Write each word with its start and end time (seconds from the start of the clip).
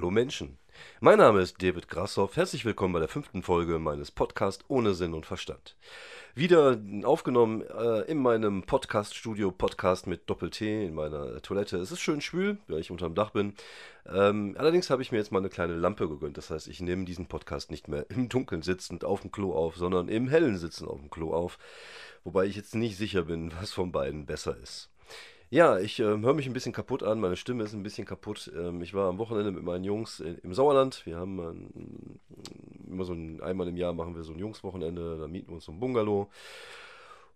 Hallo 0.00 0.10
Menschen, 0.10 0.56
mein 1.02 1.18
Name 1.18 1.42
ist 1.42 1.62
David 1.62 1.86
Grassoff. 1.86 2.34
Herzlich 2.34 2.64
willkommen 2.64 2.94
bei 2.94 3.00
der 3.00 3.08
fünften 3.08 3.42
Folge 3.42 3.78
meines 3.78 4.10
Podcasts 4.10 4.64
Ohne 4.66 4.94
Sinn 4.94 5.12
und 5.12 5.26
Verstand. 5.26 5.76
Wieder 6.34 6.80
aufgenommen 7.02 7.60
äh, 7.60 8.10
in 8.10 8.16
meinem 8.16 8.62
Podcast-Studio, 8.62 9.50
Podcast 9.50 10.06
mit 10.06 10.30
Doppel-T 10.30 10.86
in 10.86 10.94
meiner 10.94 11.42
Toilette. 11.42 11.76
Es 11.76 11.92
ist 11.92 12.00
schön 12.00 12.22
schwül, 12.22 12.56
weil 12.66 12.80
ich 12.80 12.90
unterm 12.90 13.14
Dach 13.14 13.28
bin. 13.28 13.52
Ähm, 14.06 14.54
allerdings 14.56 14.88
habe 14.88 15.02
ich 15.02 15.12
mir 15.12 15.18
jetzt 15.18 15.32
mal 15.32 15.40
eine 15.40 15.50
kleine 15.50 15.74
Lampe 15.74 16.08
gegönnt. 16.08 16.38
Das 16.38 16.48
heißt, 16.48 16.68
ich 16.68 16.80
nehme 16.80 17.04
diesen 17.04 17.26
Podcast 17.26 17.70
nicht 17.70 17.86
mehr 17.86 18.08
im 18.08 18.30
Dunkeln 18.30 18.62
sitzend 18.62 19.04
auf 19.04 19.20
dem 19.20 19.30
Klo 19.30 19.52
auf, 19.52 19.76
sondern 19.76 20.08
im 20.08 20.28
Hellen 20.28 20.56
sitzend 20.56 20.88
auf 20.88 20.98
dem 20.98 21.10
Klo 21.10 21.34
auf. 21.34 21.58
Wobei 22.24 22.46
ich 22.46 22.56
jetzt 22.56 22.74
nicht 22.74 22.96
sicher 22.96 23.24
bin, 23.24 23.52
was 23.60 23.70
von 23.70 23.92
beiden 23.92 24.24
besser 24.24 24.56
ist. 24.62 24.88
Ja, 25.52 25.80
ich 25.80 25.98
äh, 25.98 26.04
höre 26.04 26.34
mich 26.34 26.46
ein 26.46 26.52
bisschen 26.52 26.72
kaputt 26.72 27.02
an, 27.02 27.18
meine 27.18 27.36
Stimme 27.36 27.64
ist 27.64 27.72
ein 27.74 27.82
bisschen 27.82 28.06
kaputt. 28.06 28.52
Ähm, 28.56 28.82
ich 28.82 28.94
war 28.94 29.08
am 29.08 29.18
Wochenende 29.18 29.50
mit 29.50 29.64
meinen 29.64 29.82
Jungs 29.82 30.20
in, 30.20 30.38
im 30.38 30.54
Sauerland. 30.54 31.04
Wir 31.06 31.16
haben 31.16 31.40
ein, 31.40 32.20
immer 32.88 33.04
so 33.04 33.12
ein, 33.14 33.40
einmal 33.42 33.66
im 33.66 33.76
Jahr 33.76 33.92
machen 33.92 34.14
wir 34.14 34.22
so 34.22 34.32
ein 34.32 34.38
Jungswochenende, 34.38 35.18
da 35.18 35.26
mieten 35.26 35.48
wir 35.48 35.56
uns 35.56 35.64
so 35.64 35.72
ein 35.72 35.80
Bungalow. 35.80 36.30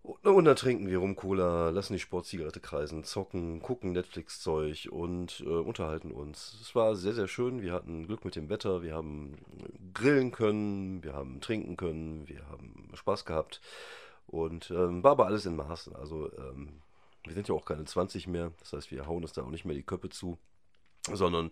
Und, 0.05 0.25
und 0.27 0.45
dann 0.45 0.55
trinken 0.55 0.89
wir 0.89 0.99
rum 0.99 1.17
Cola, 1.17 1.71
lassen 1.71 1.95
die 1.95 1.99
Sportzigarette 1.99 2.61
kreisen, 2.61 3.03
zocken, 3.03 3.61
gucken 3.63 3.93
Netflix-Zeug 3.93 4.89
und 4.93 5.41
äh, 5.45 5.49
unterhalten 5.49 6.13
uns. 6.13 6.59
Es 6.63 6.75
war 6.77 6.95
sehr, 6.95 7.15
sehr 7.15 7.27
schön. 7.27 7.63
Wir 7.63 7.73
hatten 7.73 8.07
Glück 8.07 8.25
mit 8.25 8.37
dem 8.37 8.49
Wetter, 8.49 8.83
wir 8.83 8.95
haben 8.95 9.39
grillen 9.93 10.31
können, 10.31 11.03
wir 11.03 11.15
haben 11.15 11.41
trinken 11.41 11.77
können, 11.77 12.29
wir 12.29 12.47
haben 12.49 12.91
Spaß 12.95 13.25
gehabt. 13.25 13.61
Und 14.29 14.71
ähm, 14.71 15.03
war 15.03 15.13
aber 15.13 15.27
alles 15.27 15.47
in 15.47 15.57
Maßen. 15.57 15.97
Also 15.97 16.31
ähm, 16.39 16.81
wir 17.25 17.35
sind 17.35 17.49
ja 17.49 17.55
auch 17.55 17.65
keine 17.65 17.85
20 17.85 18.27
mehr, 18.27 18.53
das 18.61 18.73
heißt, 18.73 18.91
wir 18.91 19.07
hauen 19.07 19.23
uns 19.23 19.33
da 19.33 19.43
auch 19.43 19.51
nicht 19.51 19.65
mehr 19.65 19.75
die 19.75 19.83
Köpfe 19.83 20.09
zu, 20.11 20.39
sondern 21.13 21.51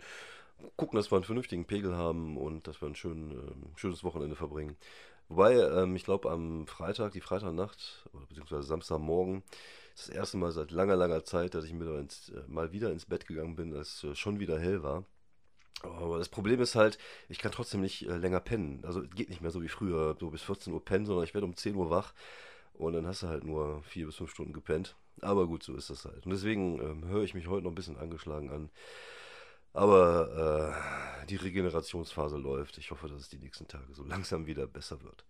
gucken, 0.76 0.96
dass 0.96 1.10
wir 1.10 1.16
einen 1.16 1.24
vernünftigen 1.24 1.66
Pegel 1.66 1.96
haben 1.96 2.36
und 2.36 2.66
dass 2.66 2.80
wir 2.80 2.88
ein 2.88 2.94
schön, 2.94 3.32
äh, 3.32 3.78
schönes 3.78 4.04
Wochenende 4.04 4.36
verbringen. 4.36 4.76
Wobei, 5.28 5.54
ähm, 5.54 5.96
ich 5.96 6.04
glaube, 6.04 6.30
am 6.30 6.66
Freitag, 6.66 7.12
die 7.12 7.20
Freitagnacht, 7.20 8.08
oder 8.12 8.26
beziehungsweise 8.26 8.64
Samstagmorgen, 8.64 9.42
ist 9.94 10.08
das 10.08 10.14
erste 10.14 10.36
Mal 10.36 10.52
seit 10.52 10.70
langer, 10.70 10.96
langer 10.96 11.24
Zeit, 11.24 11.54
dass 11.54 11.64
ich 11.64 11.72
mir 11.72 11.98
ins, 11.98 12.30
äh, 12.30 12.42
mal 12.48 12.72
wieder 12.72 12.90
ins 12.90 13.06
Bett 13.06 13.26
gegangen 13.26 13.56
bin, 13.56 13.74
als 13.74 14.04
äh, 14.04 14.14
schon 14.14 14.40
wieder 14.40 14.58
hell 14.58 14.82
war. 14.82 15.04
Aber 15.82 16.18
das 16.18 16.28
Problem 16.28 16.60
ist 16.60 16.74
halt, 16.76 16.98
ich 17.28 17.38
kann 17.38 17.52
trotzdem 17.52 17.80
nicht 17.80 18.06
äh, 18.06 18.16
länger 18.16 18.40
pennen. 18.40 18.82
Also 18.84 19.02
geht 19.02 19.30
nicht 19.30 19.40
mehr 19.40 19.50
so 19.50 19.62
wie 19.62 19.68
früher, 19.68 20.16
so 20.20 20.30
bis 20.30 20.42
14 20.42 20.72
Uhr 20.72 20.84
pennen, 20.84 21.06
sondern 21.06 21.24
ich 21.24 21.34
werde 21.34 21.46
um 21.46 21.56
10 21.56 21.74
Uhr 21.74 21.90
wach 21.90 22.14
und 22.74 22.92
dann 22.94 23.06
hast 23.06 23.22
du 23.22 23.28
halt 23.28 23.44
nur 23.44 23.82
4 23.84 24.06
bis 24.06 24.16
5 24.16 24.30
Stunden 24.30 24.52
gepennt. 24.52 24.96
Aber 25.20 25.46
gut, 25.46 25.62
so 25.62 25.74
ist 25.74 25.90
das 25.90 26.04
halt. 26.04 26.24
Und 26.24 26.32
deswegen 26.32 26.80
ähm, 26.80 27.04
höre 27.06 27.22
ich 27.22 27.34
mich 27.34 27.46
heute 27.46 27.64
noch 27.64 27.72
ein 27.72 27.76
bisschen 27.76 27.98
angeschlagen 27.98 28.50
an. 28.50 28.70
Aber 29.74 30.76
äh, 31.22 31.26
die 31.26 31.36
Regenerationsphase 31.36 32.36
läuft. 32.36 32.76
Ich 32.78 32.90
hoffe, 32.90 33.08
dass 33.08 33.20
es 33.20 33.28
die 33.28 33.38
nächsten 33.38 33.68
Tage 33.68 33.92
so 33.92 34.04
langsam 34.06 34.46
wieder 34.46 34.66
besser 34.66 35.02
wird. 35.02 35.24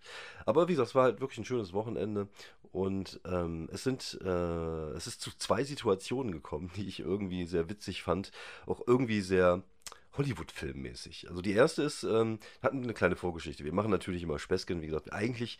Aber 0.47 0.69
wie 0.69 0.72
gesagt, 0.72 0.91
es 0.91 0.94
war 0.94 1.05
halt 1.05 1.20
wirklich 1.20 1.39
ein 1.39 1.44
schönes 1.44 1.72
Wochenende. 1.72 2.28
Und 2.72 3.20
ähm, 3.27 3.69
es 3.70 3.84
sind, 3.84 4.19
äh, 4.24 4.91
es 4.97 5.06
ist 5.06 5.20
zu 5.20 5.30
zwei 5.36 5.62
Situationen 5.62 6.33
gekommen, 6.33 6.70
die 6.77 6.86
ich 6.89 7.00
irgendwie 7.00 7.46
sehr 7.46 7.69
witzig 7.69 8.02
fand. 8.02 8.33
Auch 8.67 8.80
irgendwie 8.86 9.20
sehr 9.20 9.62
Hollywood-Filmmäßig. 10.14 11.28
Also 11.30 11.41
die 11.41 11.52
erste 11.52 11.83
ist, 11.83 12.02
ähm, 12.02 12.39
hatten 12.62 12.83
eine 12.83 12.94
kleine 12.94 13.17
Vorgeschichte. 13.17 13.64
Wir 13.64 13.72
machen 13.72 13.91
natürlich 13.91 14.22
immer 14.22 14.39
Späßchen, 14.39 14.83
wie 14.83 14.86
gesagt, 14.86 15.12
eigentlich 15.12 15.58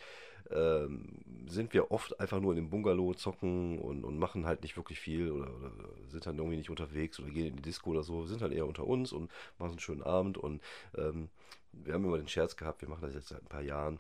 ähm, 0.51 1.19
sind 1.47 1.75
wir 1.75 1.91
oft 1.91 2.19
einfach 2.21 2.41
nur 2.41 2.53
in 2.53 2.57
dem 2.57 2.71
Bungalow 2.71 3.15
zocken 3.15 3.79
und, 3.79 4.05
und 4.05 4.19
machen 4.19 4.47
halt 4.47 4.63
nicht 4.63 4.77
wirklich 4.77 5.01
viel 5.01 5.31
oder, 5.31 5.55
oder, 5.55 5.71
sind 6.09 6.27
dann 6.27 6.39
irgendwie 6.39 6.57
nicht 6.57 6.71
unterwegs 6.71 7.19
oder 7.21 7.31
gehen 7.31 7.47
in 7.47 7.57
die 7.57 7.63
Disco 7.63 7.91
oder 7.91 8.03
so, 8.03 8.27
sind 8.27 8.43
halt 8.43 8.53
eher 8.53 8.67
unter 8.67 8.87
uns 8.87 9.13
und 9.13 9.31
machen 9.59 9.73
einen 9.73 9.79
schönen 9.79 10.03
Abend 10.03 10.39
und 10.39 10.63
ähm, 10.97 11.29
wir 11.73 11.95
haben 11.95 12.05
immer 12.05 12.19
den 12.19 12.29
Scherz 12.29 12.57
gehabt, 12.57 12.83
wir 12.83 12.89
machen 12.89 13.03
das 13.03 13.15
jetzt 13.15 13.29
seit 13.29 13.43
ein 13.43 13.49
paar 13.49 13.63
Jahren, 13.63 13.99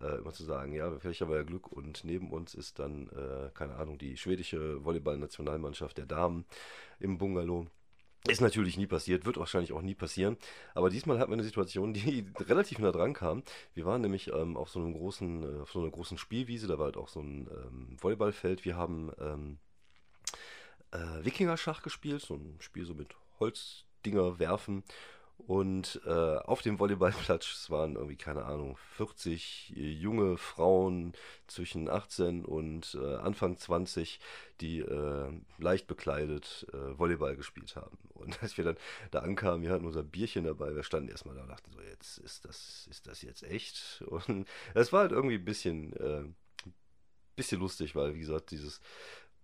äh, 0.00 0.18
immer 0.18 0.32
zu 0.32 0.44
sagen, 0.44 0.74
ja, 0.74 0.90
vielleicht 0.98 1.20
haben 1.20 1.30
wir 1.30 1.38
ja 1.38 1.42
Glück 1.42 1.72
und 1.72 2.04
neben 2.04 2.30
uns 2.30 2.54
ist 2.54 2.78
dann, 2.78 3.08
äh, 3.08 3.50
keine 3.54 3.76
Ahnung, 3.76 3.98
die 3.98 4.16
schwedische 4.16 4.84
Volleyball-Nationalmannschaft 4.84 5.96
der 5.98 6.06
Damen 6.06 6.44
im 7.00 7.18
Bungalow. 7.18 7.66
Ist 8.26 8.40
natürlich 8.40 8.78
nie 8.78 8.86
passiert, 8.86 9.26
wird 9.26 9.36
wahrscheinlich 9.36 9.74
auch 9.74 9.82
nie 9.82 9.94
passieren. 9.94 10.38
Aber 10.74 10.88
diesmal 10.88 11.18
hatten 11.18 11.30
wir 11.30 11.34
eine 11.34 11.42
Situation, 11.42 11.92
die 11.92 12.26
relativ 12.40 12.78
nah 12.78 12.90
dran 12.90 13.12
kam. 13.12 13.42
Wir 13.74 13.84
waren 13.84 14.00
nämlich 14.00 14.28
ähm, 14.32 14.56
auf 14.56 14.70
so 14.70 14.80
einem 14.80 14.94
großen, 14.94 15.42
äh, 15.42 15.60
auf 15.60 15.72
so 15.72 15.80
einer 15.80 15.90
großen 15.90 16.16
Spielwiese, 16.16 16.66
da 16.66 16.78
war 16.78 16.86
halt 16.86 16.96
auch 16.96 17.08
so 17.08 17.20
ein 17.20 17.48
ähm, 17.50 17.96
Volleyballfeld. 18.00 18.64
Wir 18.64 18.76
haben 18.76 19.12
ähm, 19.20 19.58
äh, 20.92 21.24
Wikinger-Schach 21.24 21.82
gespielt, 21.82 22.22
so 22.22 22.36
ein 22.36 22.56
Spiel 22.60 22.86
so 22.86 22.94
mit 22.94 23.14
Holzdinger 23.40 24.38
werfen. 24.38 24.84
Und 25.36 26.00
äh, 26.06 26.10
auf 26.10 26.62
dem 26.62 26.78
Volleyballplatz 26.78 27.68
waren 27.68 27.96
irgendwie, 27.96 28.16
keine 28.16 28.44
Ahnung, 28.44 28.78
40 28.96 29.74
äh, 29.76 29.90
junge 29.90 30.38
Frauen 30.38 31.12
zwischen 31.48 31.90
18 31.90 32.44
und 32.44 32.96
äh, 32.98 33.16
Anfang 33.16 33.58
20, 33.58 34.20
die 34.60 34.78
äh, 34.78 35.32
leicht 35.58 35.86
bekleidet 35.86 36.66
äh, 36.72 36.98
Volleyball 36.98 37.36
gespielt 37.36 37.76
haben. 37.76 37.98
Und 38.14 38.42
als 38.42 38.56
wir 38.56 38.64
dann 38.64 38.76
da 39.10 39.20
ankamen, 39.20 39.62
wir 39.62 39.70
hatten 39.70 39.86
unser 39.86 40.02
Bierchen 40.02 40.44
dabei, 40.44 40.74
wir 40.74 40.82
standen 40.82 41.10
erstmal 41.10 41.34
da 41.34 41.42
und 41.42 41.48
dachten 41.48 41.72
so, 41.72 41.80
jetzt 41.82 42.18
ist 42.18 42.44
das, 42.46 42.86
ist 42.90 43.06
das 43.06 43.20
jetzt 43.20 43.42
echt? 43.42 44.02
Und 44.08 44.46
es 44.74 44.92
war 44.92 45.00
halt 45.00 45.12
irgendwie 45.12 45.36
ein 45.36 45.44
bisschen, 45.44 45.92
äh, 45.94 46.24
bisschen 47.36 47.60
lustig, 47.60 47.94
weil, 47.96 48.14
wie 48.14 48.20
gesagt, 48.20 48.50
dieses 48.50 48.80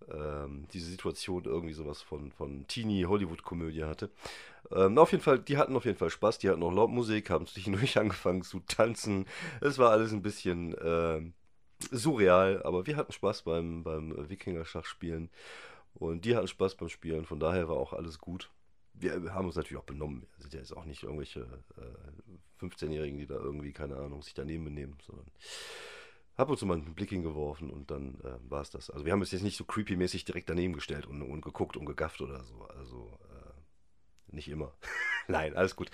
ähm, 0.09 0.67
diese 0.73 0.89
Situation 0.89 1.45
irgendwie 1.45 1.73
sowas 1.73 2.01
von, 2.01 2.31
von 2.31 2.67
Teenie-Hollywood-Komödie 2.67 3.83
hatte. 3.83 4.09
Ähm, 4.71 4.97
auf 4.97 5.11
jeden 5.11 5.23
Fall, 5.23 5.39
die 5.39 5.57
hatten 5.57 5.75
auf 5.75 5.85
jeden 5.85 5.97
Fall 5.97 6.09
Spaß, 6.09 6.39
die 6.39 6.49
hatten 6.49 6.63
auch 6.63 6.73
laut 6.73 6.89
Musik, 6.89 7.29
haben 7.29 7.47
zwischendurch 7.47 7.97
angefangen 7.99 8.43
zu 8.43 8.59
tanzen. 8.61 9.25
Es 9.59 9.77
war 9.77 9.91
alles 9.91 10.11
ein 10.11 10.21
bisschen 10.21 10.73
äh, 10.77 11.21
surreal, 11.91 12.61
aber 12.63 12.85
wir 12.85 12.95
hatten 12.95 13.11
Spaß 13.11 13.43
beim, 13.43 13.83
beim 13.83 14.29
Wikinger-Schachspielen 14.29 15.29
und 15.93 16.25
die 16.25 16.35
hatten 16.35 16.47
Spaß 16.47 16.75
beim 16.75 16.89
Spielen, 16.89 17.25
von 17.25 17.39
daher 17.39 17.67
war 17.67 17.77
auch 17.77 17.93
alles 17.93 18.19
gut. 18.19 18.49
Wir 18.93 19.33
haben 19.33 19.47
uns 19.47 19.55
natürlich 19.55 19.81
auch 19.81 19.85
benommen. 19.85 20.27
Wir 20.35 20.43
sind 20.43 20.53
ja 20.53 20.59
jetzt 20.59 20.75
auch 20.75 20.85
nicht 20.85 21.03
irgendwelche 21.03 21.41
äh, 21.77 22.63
15-Jährigen, 22.63 23.17
die 23.17 23.25
da 23.25 23.35
irgendwie, 23.35 23.71
keine 23.71 23.95
Ahnung, 23.95 24.21
sich 24.21 24.33
daneben 24.33 24.65
benehmen, 24.65 24.97
sondern 25.05 25.25
habe 26.37 26.51
uns 26.51 26.61
mal 26.63 26.75
einen 26.75 26.95
Blick 26.95 27.09
hingeworfen 27.09 27.69
und 27.69 27.91
dann 27.91 28.19
äh, 28.23 28.49
war 28.49 28.61
es 28.61 28.69
das. 28.69 28.89
Also 28.89 29.05
wir 29.05 29.11
haben 29.11 29.21
es 29.21 29.31
jetzt 29.31 29.43
nicht 29.43 29.57
so 29.57 29.63
creepy-mäßig 29.63 30.25
direkt 30.25 30.49
daneben 30.49 30.73
gestellt 30.73 31.05
und, 31.05 31.21
und 31.21 31.41
geguckt 31.41 31.77
und 31.77 31.85
gegafft 31.85 32.21
oder 32.21 32.43
so. 32.43 32.63
Also 32.77 33.19
äh, 33.23 34.35
nicht 34.35 34.47
immer. 34.47 34.73
Nein, 35.27 35.55
alles 35.55 35.75
gut. 35.75 35.91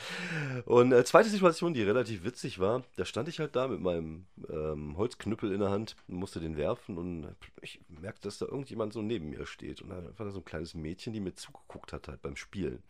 Und 0.65 0.91
äh, 0.91 1.03
zweite 1.03 1.29
Situation, 1.29 1.73
die 1.73 1.83
relativ 1.83 2.23
witzig 2.23 2.59
war, 2.59 2.83
da 2.95 3.05
stand 3.05 3.27
ich 3.27 3.39
halt 3.39 3.55
da 3.55 3.67
mit 3.67 3.81
meinem 3.81 4.27
ähm, 4.49 4.95
Holzknüppel 4.97 5.51
in 5.51 5.59
der 5.59 5.69
Hand, 5.69 5.95
musste 6.07 6.39
den 6.39 6.55
werfen 6.55 6.97
und 6.97 7.35
ich 7.61 7.81
merkte, 7.87 8.23
dass 8.23 8.37
da 8.37 8.45
irgendjemand 8.45 8.93
so 8.93 9.01
neben 9.01 9.29
mir 9.29 9.45
steht. 9.45 9.81
Und 9.81 9.89
da 9.89 10.03
war 10.17 10.25
da 10.25 10.31
so 10.31 10.39
ein 10.39 10.45
kleines 10.45 10.75
Mädchen, 10.75 11.13
die 11.13 11.19
mir 11.19 11.35
zugeguckt 11.35 11.93
hat 11.93 12.07
halt 12.07 12.21
beim 12.21 12.35
Spielen. 12.35 12.83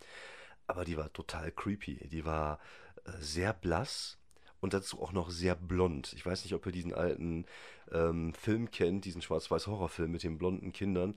Aber 0.66 0.84
die 0.84 0.96
war 0.96 1.12
total 1.12 1.50
creepy. 1.50 2.08
Die 2.08 2.24
war 2.24 2.60
äh, 3.04 3.10
sehr 3.20 3.52
blass 3.52 4.17
und 4.60 4.74
dazu 4.74 5.00
auch 5.00 5.12
noch 5.12 5.30
sehr 5.30 5.54
blond. 5.54 6.12
Ich 6.14 6.24
weiß 6.24 6.44
nicht, 6.44 6.54
ob 6.54 6.66
ihr 6.66 6.72
diesen 6.72 6.94
alten 6.94 7.46
ähm, 7.92 8.34
Film 8.34 8.70
kennt, 8.70 9.04
diesen 9.04 9.22
Schwarz-Weiß-Horrorfilm 9.22 10.10
mit 10.10 10.22
den 10.22 10.38
blonden 10.38 10.72
Kindern. 10.72 11.14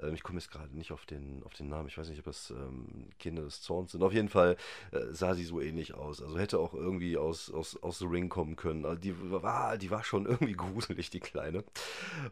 Ähm, 0.00 0.14
ich 0.14 0.22
komme 0.22 0.38
jetzt 0.38 0.50
gerade 0.50 0.74
nicht 0.76 0.92
auf 0.92 1.06
den, 1.06 1.42
auf 1.44 1.54
den 1.54 1.68
Namen. 1.68 1.88
Ich 1.88 1.98
weiß 1.98 2.08
nicht, 2.08 2.18
ob 2.18 2.26
das 2.26 2.50
ähm, 2.50 3.08
Kinder 3.18 3.42
des 3.42 3.62
Zorns 3.62 3.92
sind. 3.92 4.02
Auf 4.02 4.12
jeden 4.12 4.28
Fall 4.28 4.56
äh, 4.92 5.00
sah 5.12 5.34
sie 5.34 5.44
so 5.44 5.60
ähnlich 5.60 5.94
aus. 5.94 6.22
Also 6.22 6.38
hätte 6.38 6.58
auch 6.58 6.74
irgendwie 6.74 7.16
aus, 7.16 7.50
aus, 7.50 7.82
aus 7.82 7.98
The 7.98 8.06
Ring 8.06 8.28
kommen 8.28 8.56
können. 8.56 8.84
Also 8.84 9.00
die, 9.00 9.14
war, 9.30 9.76
die 9.78 9.90
war 9.90 10.04
schon 10.04 10.26
irgendwie 10.32 10.54
gruselig, 10.54 11.10
die 11.10 11.20
Kleine. 11.20 11.64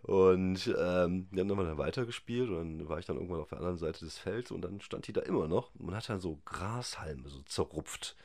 Und 0.03 0.67
ähm, 0.79 1.29
dann 1.33 1.51
haben 1.51 1.59
dann 1.59 1.79
weitergespielt 1.79 2.51
und 2.51 2.79
dann 2.79 2.89
war 2.89 2.99
ich 2.99 3.07
dann 3.07 3.17
irgendwann 3.17 3.41
auf 3.41 3.49
der 3.49 3.59
anderen 3.59 3.79
Seite 3.79 4.05
des 4.05 4.19
Felds 4.19 4.51
und 4.51 4.63
dann 4.63 4.81
stand 4.81 5.07
die 5.07 5.13
da 5.13 5.23
immer 5.23 5.49
noch 5.49 5.71
und 5.79 5.95
hat 5.95 6.09
dann 6.09 6.21
so 6.21 6.39
Grashalme 6.45 7.29
so 7.29 7.43
zerrupft. 7.43 8.17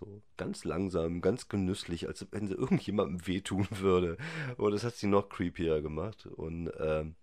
So 0.00 0.22
ganz 0.38 0.64
langsam, 0.64 1.20
ganz 1.20 1.48
genüsslich, 1.48 2.08
als 2.08 2.26
wenn 2.30 2.48
sie 2.48 2.54
irgendjemandem 2.54 3.26
wehtun 3.26 3.68
würde. 3.70 4.16
Und 4.56 4.72
das 4.72 4.84
hat 4.84 4.96
sie 4.96 5.06
noch 5.06 5.28
creepier 5.28 5.82
gemacht. 5.82 6.26
Und 6.26 6.72
ähm, 6.78 7.16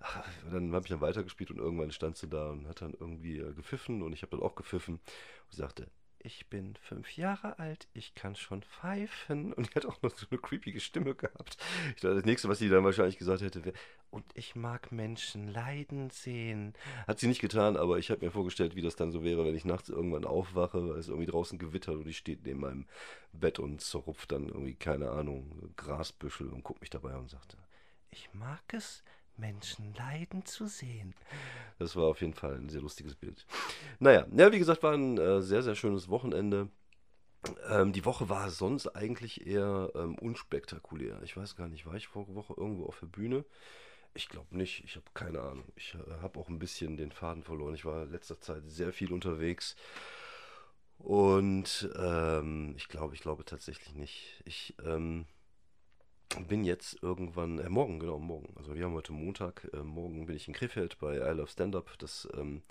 ach, 0.00 0.24
dann 0.50 0.72
habe 0.74 0.84
ich 0.84 0.90
dann 0.90 1.00
weitergespielt 1.00 1.50
und 1.50 1.58
irgendwann 1.58 1.90
stand 1.90 2.16
sie 2.16 2.28
da 2.28 2.50
und 2.50 2.68
hat 2.68 2.82
dann 2.82 2.94
irgendwie 2.98 3.38
äh, 3.38 3.54
gepfiffen 3.54 4.02
und 4.02 4.12
ich 4.12 4.22
habe 4.22 4.36
dann 4.36 4.46
auch 4.46 4.54
gepfiffen 4.54 4.96
und 4.96 5.56
sagte, 5.56 5.90
ich 6.26 6.48
bin 6.48 6.74
fünf 6.82 7.16
Jahre 7.16 7.60
alt, 7.60 7.86
ich 7.94 8.16
kann 8.16 8.34
schon 8.34 8.62
pfeifen. 8.62 9.52
Und 9.52 9.70
die 9.70 9.74
hat 9.76 9.86
auch 9.86 10.02
noch 10.02 10.10
so 10.10 10.26
eine 10.28 10.40
creepige 10.40 10.80
Stimme 10.80 11.14
gehabt. 11.14 11.56
Ich 11.94 12.02
dachte, 12.02 12.16
das 12.16 12.24
nächste, 12.24 12.48
was 12.48 12.58
sie 12.58 12.68
dann 12.68 12.84
wahrscheinlich 12.84 13.16
gesagt 13.16 13.42
hätte, 13.42 13.64
wäre, 13.64 13.76
und 14.10 14.24
ich 14.34 14.56
mag 14.56 14.90
Menschen 14.90 15.46
leiden 15.46 16.10
sehen. 16.10 16.74
Hat 17.06 17.20
sie 17.20 17.28
nicht 17.28 17.40
getan, 17.40 17.76
aber 17.76 17.98
ich 17.98 18.10
habe 18.10 18.24
mir 18.24 18.32
vorgestellt, 18.32 18.74
wie 18.74 18.82
das 18.82 18.96
dann 18.96 19.12
so 19.12 19.22
wäre, 19.22 19.44
wenn 19.46 19.54
ich 19.54 19.64
nachts 19.64 19.88
irgendwann 19.88 20.24
aufwache, 20.24 20.88
weil 20.88 20.98
es 20.98 21.08
irgendwie 21.08 21.30
draußen 21.30 21.58
gewittert 21.58 21.96
und 21.96 22.08
ich 22.08 22.18
stehe 22.18 22.38
neben 22.42 22.60
meinem 22.60 22.86
Bett 23.32 23.60
und 23.60 23.80
zerrupft 23.80 24.32
dann 24.32 24.48
irgendwie, 24.48 24.74
keine 24.74 25.10
Ahnung, 25.10 25.72
Grasbüschel 25.76 26.48
und 26.48 26.64
guckt 26.64 26.80
mich 26.80 26.90
dabei 26.90 27.16
und 27.16 27.30
sagte, 27.30 27.56
ich 28.10 28.32
mag 28.32 28.62
es, 28.72 29.04
Menschen 29.38 29.94
leiden 29.94 30.44
zu 30.44 30.66
sehen. 30.66 31.14
Das 31.78 31.96
war 31.96 32.04
auf 32.04 32.20
jeden 32.20 32.34
Fall 32.34 32.54
ein 32.54 32.68
sehr 32.68 32.80
lustiges 32.80 33.14
Bild. 33.14 33.46
Naja, 33.98 34.26
ja, 34.34 34.52
wie 34.52 34.58
gesagt, 34.58 34.82
war 34.82 34.94
ein 34.94 35.18
äh, 35.18 35.42
sehr, 35.42 35.62
sehr 35.62 35.74
schönes 35.74 36.08
Wochenende. 36.08 36.68
Ähm, 37.68 37.92
die 37.92 38.04
Woche 38.04 38.28
war 38.28 38.50
sonst 38.50 38.88
eigentlich 38.88 39.46
eher 39.46 39.90
ähm, 39.94 40.16
unspektakulär. 40.16 41.20
Ich 41.22 41.36
weiß 41.36 41.56
gar 41.56 41.68
nicht, 41.68 41.86
war 41.86 41.94
ich 41.94 42.08
vorige 42.08 42.34
Woche 42.34 42.54
irgendwo 42.56 42.86
auf 42.86 42.98
der 43.00 43.06
Bühne? 43.06 43.44
Ich 44.14 44.28
glaube 44.28 44.56
nicht, 44.56 44.82
ich 44.84 44.96
habe 44.96 45.04
keine 45.12 45.40
Ahnung. 45.40 45.66
Ich 45.76 45.94
äh, 45.94 46.22
habe 46.22 46.40
auch 46.40 46.48
ein 46.48 46.58
bisschen 46.58 46.96
den 46.96 47.12
Faden 47.12 47.42
verloren. 47.42 47.74
Ich 47.74 47.84
war 47.84 48.04
in 48.04 48.10
letzter 48.10 48.40
Zeit 48.40 48.62
sehr 48.66 48.92
viel 48.92 49.12
unterwegs. 49.12 49.76
Und 50.98 51.90
ähm, 51.96 52.74
ich 52.76 52.88
glaube, 52.88 53.14
ich 53.14 53.20
glaube 53.20 53.44
tatsächlich 53.44 53.94
nicht. 53.94 54.42
Ich 54.46 54.74
ähm, 54.84 55.26
bin 56.48 56.64
jetzt 56.64 57.02
irgendwann, 57.02 57.58
äh, 57.58 57.68
morgen, 57.68 58.00
genau, 58.00 58.18
morgen. 58.18 58.54
Also 58.56 58.74
wir 58.74 58.84
haben 58.84 58.94
heute 58.94 59.12
Montag. 59.12 59.68
Äh, 59.72 59.82
morgen 59.82 60.26
bin 60.26 60.36
ich 60.36 60.48
in 60.48 60.54
Krefeld 60.54 60.98
bei 60.98 61.16
I 61.16 61.34
Love 61.34 61.48
Stand-Up. 61.48 61.94
Das 61.98 62.28
ähm, 62.34 62.62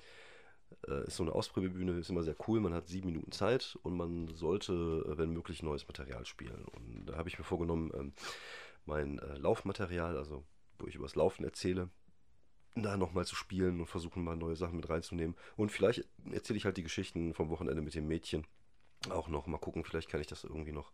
äh, 0.88 1.06
ist 1.08 1.16
so 1.16 1.24
eine 1.24 1.34
Ausprobebühne, 1.34 1.94
ist 1.94 2.10
immer 2.10 2.24
sehr 2.24 2.36
cool. 2.48 2.60
Man 2.60 2.74
hat 2.74 2.88
sieben 2.88 3.08
Minuten 3.08 3.32
Zeit 3.32 3.78
und 3.84 3.96
man 3.96 4.28
sollte, 4.36 4.74
äh, 4.74 5.18
wenn 5.18 5.32
möglich, 5.32 5.64
neues 5.64 5.88
Material 5.88 6.26
spielen. 6.26 6.66
Und 6.66 7.06
da 7.06 7.18
habe 7.18 7.30
ich 7.30 7.38
mir 7.38 7.46
vorgenommen, 7.46 7.92
ähm, 7.96 8.14
mein 8.86 9.20
äh, 9.20 9.38
Laufmaterial, 9.38 10.18
also 10.18 10.44
wo 10.80 10.88
ich 10.88 10.96
über 10.96 11.06
das 11.06 11.16
Laufen 11.16 11.44
erzähle, 11.44 11.90
da 12.76 12.98
nochmal 12.98 13.26
zu 13.26 13.36
spielen 13.36 13.80
und 13.80 13.88
versuchen 13.88 14.24
mal 14.24 14.36
neue 14.36 14.58
Sachen 14.58 14.76
mit 14.76 14.90
reinzunehmen. 14.90 15.36
Und 15.56 15.72
vielleicht 15.72 16.06
erzähle 16.32 16.58
ich 16.58 16.66
halt 16.66 16.78
die 16.78 16.84
Geschichten 16.84 17.34
vom 17.34 17.50
Wochenende 17.50 17.82
mit 17.82 17.96
dem 17.96 18.08
Mädchen 18.08 18.46
auch 19.10 19.30
noch. 19.30 19.48
Mal 19.48 19.58
gucken, 19.58 19.86
vielleicht 19.86 20.10
kann 20.10 20.20
ich 20.20 20.28
das 20.28 20.44
irgendwie 20.44 20.74
noch 20.74 20.92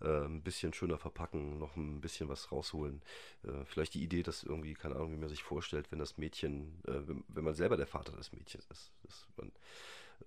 äh, 0.00 0.24
ein 0.24 0.42
bisschen 0.42 0.72
schöner 0.72 0.98
verpacken, 0.98 1.58
noch 1.58 1.76
ein 1.76 2.00
bisschen 2.00 2.28
was 2.28 2.52
rausholen. 2.52 3.02
Äh, 3.44 3.64
vielleicht 3.64 3.94
die 3.94 4.02
Idee, 4.02 4.22
dass 4.22 4.42
irgendwie, 4.42 4.74
keine 4.74 4.96
Ahnung, 4.96 5.12
wie 5.12 5.18
man 5.18 5.28
sich 5.28 5.42
vorstellt, 5.42 5.90
wenn 5.90 5.98
das 5.98 6.18
Mädchen, 6.18 6.82
äh, 6.86 7.06
wenn, 7.06 7.24
wenn, 7.28 7.44
man 7.44 7.54
selber 7.54 7.76
der 7.76 7.86
Vater 7.86 8.12
des 8.12 8.32
Mädchens 8.32 8.66
ist. 8.70 8.92
Dass 9.02 9.26
man 9.36 9.52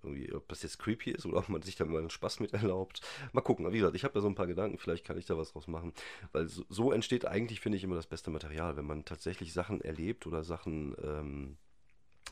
irgendwie, 0.02 0.32
ob 0.32 0.48
das 0.48 0.62
jetzt 0.62 0.78
creepy 0.78 1.10
ist 1.10 1.26
oder 1.26 1.38
ob 1.38 1.48
man 1.48 1.62
sich 1.62 1.76
da 1.76 1.84
mal 1.84 1.98
einen 1.98 2.10
Spaß 2.10 2.40
mit 2.40 2.52
erlaubt. 2.52 3.00
Mal 3.32 3.42
gucken. 3.42 3.70
Wie 3.72 3.78
gesagt, 3.78 3.96
ich 3.96 4.04
habe 4.04 4.14
da 4.14 4.20
so 4.20 4.28
ein 4.28 4.34
paar 4.34 4.46
Gedanken, 4.46 4.78
vielleicht 4.78 5.04
kann 5.04 5.18
ich 5.18 5.26
da 5.26 5.36
was 5.36 5.52
draus 5.52 5.66
machen. 5.66 5.92
Weil 6.32 6.48
so, 6.48 6.64
so 6.68 6.92
entsteht 6.92 7.26
eigentlich, 7.26 7.60
finde 7.60 7.76
ich, 7.76 7.84
immer 7.84 7.96
das 7.96 8.06
beste 8.06 8.30
Material, 8.30 8.76
wenn 8.76 8.86
man 8.86 9.04
tatsächlich 9.04 9.52
Sachen 9.52 9.80
erlebt 9.80 10.26
oder 10.26 10.44
Sachen 10.44 10.96
ähm, 11.02 11.56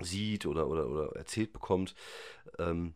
sieht 0.01 0.47
oder, 0.47 0.69
oder, 0.69 0.89
oder 0.89 1.17
erzählt 1.17 1.53
bekommt. 1.53 1.95
Ähm, 2.59 2.95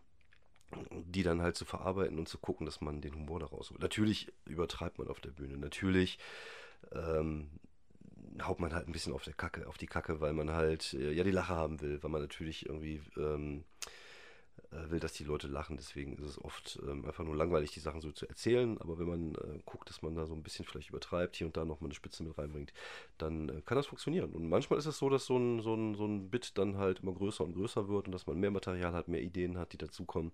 die 0.90 1.22
dann 1.22 1.42
halt 1.42 1.56
zu 1.56 1.64
verarbeiten 1.64 2.18
und 2.18 2.28
zu 2.28 2.38
gucken, 2.38 2.66
dass 2.66 2.80
man 2.80 3.00
den 3.00 3.14
Humor 3.14 3.40
daraus 3.40 3.70
holt. 3.70 3.80
Natürlich 3.80 4.32
übertreibt 4.46 4.98
man 4.98 5.08
auf 5.08 5.20
der 5.20 5.30
Bühne. 5.30 5.56
Natürlich 5.56 6.18
ähm, 6.92 7.50
haut 8.42 8.60
man 8.60 8.74
halt 8.74 8.88
ein 8.88 8.92
bisschen 8.92 9.12
auf 9.12 9.24
der 9.24 9.34
Kacke, 9.34 9.66
auf 9.66 9.78
die 9.78 9.86
Kacke, 9.86 10.20
weil 10.20 10.32
man 10.32 10.50
halt 10.50 10.94
äh, 10.94 11.12
ja 11.12 11.24
die 11.24 11.30
Lache 11.30 11.54
haben 11.54 11.80
will, 11.80 12.02
weil 12.02 12.10
man 12.10 12.22
natürlich 12.22 12.66
irgendwie 12.66 13.02
ähm, 13.16 13.64
äh, 13.84 13.90
will, 14.70 15.00
dass 15.00 15.12
die 15.12 15.24
Leute 15.24 15.48
lachen. 15.48 15.76
Deswegen 15.76 16.16
ist 16.16 16.26
es 16.26 16.42
oft 16.42 16.78
ähm, 16.86 17.04
einfach 17.04 17.24
nur 17.24 17.36
langweilig, 17.36 17.72
die 17.72 17.80
Sachen 17.80 18.00
so 18.00 18.12
zu 18.12 18.26
erzählen. 18.28 18.78
Aber 18.78 18.98
wenn 18.98 19.08
man 19.08 19.34
äh, 19.34 19.60
guckt, 19.64 19.88
dass 19.88 20.02
man 20.02 20.14
da 20.14 20.26
so 20.26 20.34
ein 20.34 20.42
bisschen 20.42 20.64
vielleicht 20.64 20.90
übertreibt, 20.90 21.36
hier 21.36 21.46
und 21.46 21.56
da 21.56 21.64
nochmal 21.64 21.88
eine 21.88 21.94
Spitze 21.94 22.22
mit 22.22 22.36
reinbringt, 22.38 22.72
dann 23.18 23.48
äh, 23.48 23.62
kann 23.62 23.76
das 23.76 23.86
funktionieren. 23.86 24.32
Und 24.32 24.48
manchmal 24.48 24.78
ist 24.78 24.86
es 24.86 24.98
so, 24.98 25.08
dass 25.08 25.26
so 25.26 25.36
ein, 25.36 25.60
so, 25.60 25.74
ein, 25.74 25.94
so 25.94 26.06
ein 26.06 26.30
Bit 26.30 26.56
dann 26.58 26.76
halt 26.76 27.00
immer 27.00 27.12
größer 27.12 27.44
und 27.44 27.54
größer 27.54 27.88
wird 27.88 28.06
und 28.06 28.12
dass 28.12 28.26
man 28.26 28.38
mehr 28.38 28.50
Material 28.50 28.92
hat, 28.92 29.08
mehr 29.08 29.22
Ideen 29.22 29.58
hat, 29.58 29.72
die 29.72 29.78
dazukommen. 29.78 30.32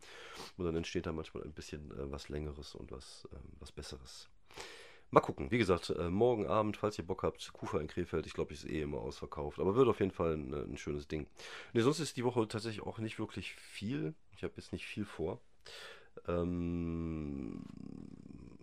Und 0.56 0.64
dann 0.64 0.76
entsteht 0.76 1.06
da 1.06 1.12
manchmal 1.12 1.44
ein 1.44 1.52
bisschen 1.52 1.90
äh, 1.92 2.10
was 2.10 2.28
Längeres 2.28 2.74
und 2.74 2.92
was, 2.92 3.28
ähm, 3.32 3.52
was 3.58 3.72
Besseres. 3.72 4.28
Mal 5.10 5.20
gucken. 5.20 5.50
Wie 5.50 5.58
gesagt, 5.58 5.90
äh, 5.90 6.10
morgen 6.10 6.46
Abend, 6.46 6.76
falls 6.76 6.98
ihr 6.98 7.06
Bock 7.06 7.22
habt, 7.22 7.50
Kufa 7.54 7.80
in 7.80 7.86
Krefeld. 7.86 8.26
Ich 8.26 8.34
glaube, 8.34 8.52
ist 8.52 8.68
eh 8.68 8.82
immer 8.82 8.98
ausverkauft. 8.98 9.58
Aber 9.58 9.74
wird 9.74 9.88
auf 9.88 10.00
jeden 10.00 10.12
Fall 10.12 10.34
ein, 10.34 10.52
ein 10.52 10.76
schönes 10.76 11.08
Ding. 11.08 11.26
Ne, 11.72 11.80
sonst 11.80 12.00
ist 12.00 12.16
die 12.16 12.24
Woche 12.24 12.46
tatsächlich 12.46 12.84
auch 12.84 12.98
nicht 12.98 13.18
wirklich 13.18 13.54
viel. 13.54 14.14
Ich 14.36 14.42
habe 14.42 14.54
jetzt 14.56 14.72
nicht 14.72 14.84
viel 14.84 15.06
vor. 15.06 15.40
Ähm, 16.26 17.64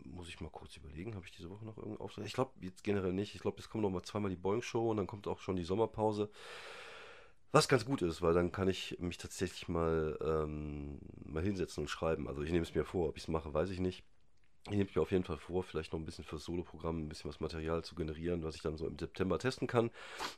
muss 0.04 0.28
ich 0.28 0.40
mal 0.40 0.50
kurz 0.50 0.78
überlegen, 0.78 1.16
habe 1.16 1.26
ich 1.26 1.32
diese 1.32 1.50
Woche 1.50 1.66
noch 1.66 1.78
irgendeinen 1.78 2.02
Auftritt? 2.02 2.28
Ich 2.28 2.34
glaube 2.34 2.52
jetzt 2.62 2.84
generell 2.84 3.14
nicht. 3.14 3.34
Ich 3.34 3.42
glaube, 3.42 3.60
es 3.60 3.70
kommt 3.70 3.84
noch 3.84 3.90
mal 3.90 4.04
zweimal 4.04 4.30
die 4.30 4.36
Boeing 4.36 4.62
Show 4.62 4.92
und 4.92 4.98
dann 4.98 5.08
kommt 5.08 5.28
auch 5.28 5.40
schon 5.40 5.56
die 5.56 5.64
Sommerpause. 5.64 6.30
Was 7.52 7.68
ganz 7.68 7.86
gut 7.86 8.02
ist, 8.02 8.22
weil 8.22 8.34
dann 8.34 8.52
kann 8.52 8.68
ich 8.68 8.98
mich 9.00 9.18
tatsächlich 9.18 9.68
mal, 9.68 10.18
ähm, 10.22 11.00
mal 11.26 11.42
hinsetzen 11.42 11.84
und 11.84 11.88
schreiben. 11.88 12.28
Also 12.28 12.44
ich 12.44 12.52
nehme 12.52 12.64
es 12.64 12.76
mir 12.76 12.86
vor, 12.86 13.10
ob 13.10 13.18
ich 13.18 13.24
es 13.24 13.30
mache, 13.30 13.54
weiß 13.54 13.70
ich 13.70 13.80
nicht. 13.80 14.04
Ich 14.68 14.72
nehme 14.78 14.90
mir 14.96 15.02
auf 15.02 15.12
jeden 15.12 15.24
Fall 15.24 15.38
vor, 15.38 15.64
vielleicht 15.64 15.94
noch 15.94 16.00
ein 16.00 16.06
bisschen 16.06 16.24
fürs 16.24 16.44
Solo-Programm 16.44 17.04
ein 17.04 17.10
bisschen 17.10 17.30
was 17.30 17.40
Material 17.40 17.84
zu 17.84 17.94
generieren, 17.94 18.44
was 18.44 18.56
ich 18.56 18.64
dann 18.64 18.78
so 18.78 18.88
im 18.88 18.98
September 18.98 19.38
testen 19.38 19.68
kann, 19.68 19.92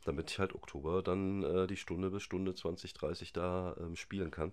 damit 0.04 0.30
ich 0.30 0.40
halt 0.40 0.54
Oktober 0.54 1.02
dann 1.02 1.44
äh, 1.44 1.66
die 1.66 1.78
Stunde 1.78 2.10
bis 2.10 2.24
Stunde 2.24 2.54
20, 2.54 2.94
30 2.94 3.32
da 3.32 3.78
ähm, 3.80 3.96
spielen 3.96 4.30
kann. 4.30 4.52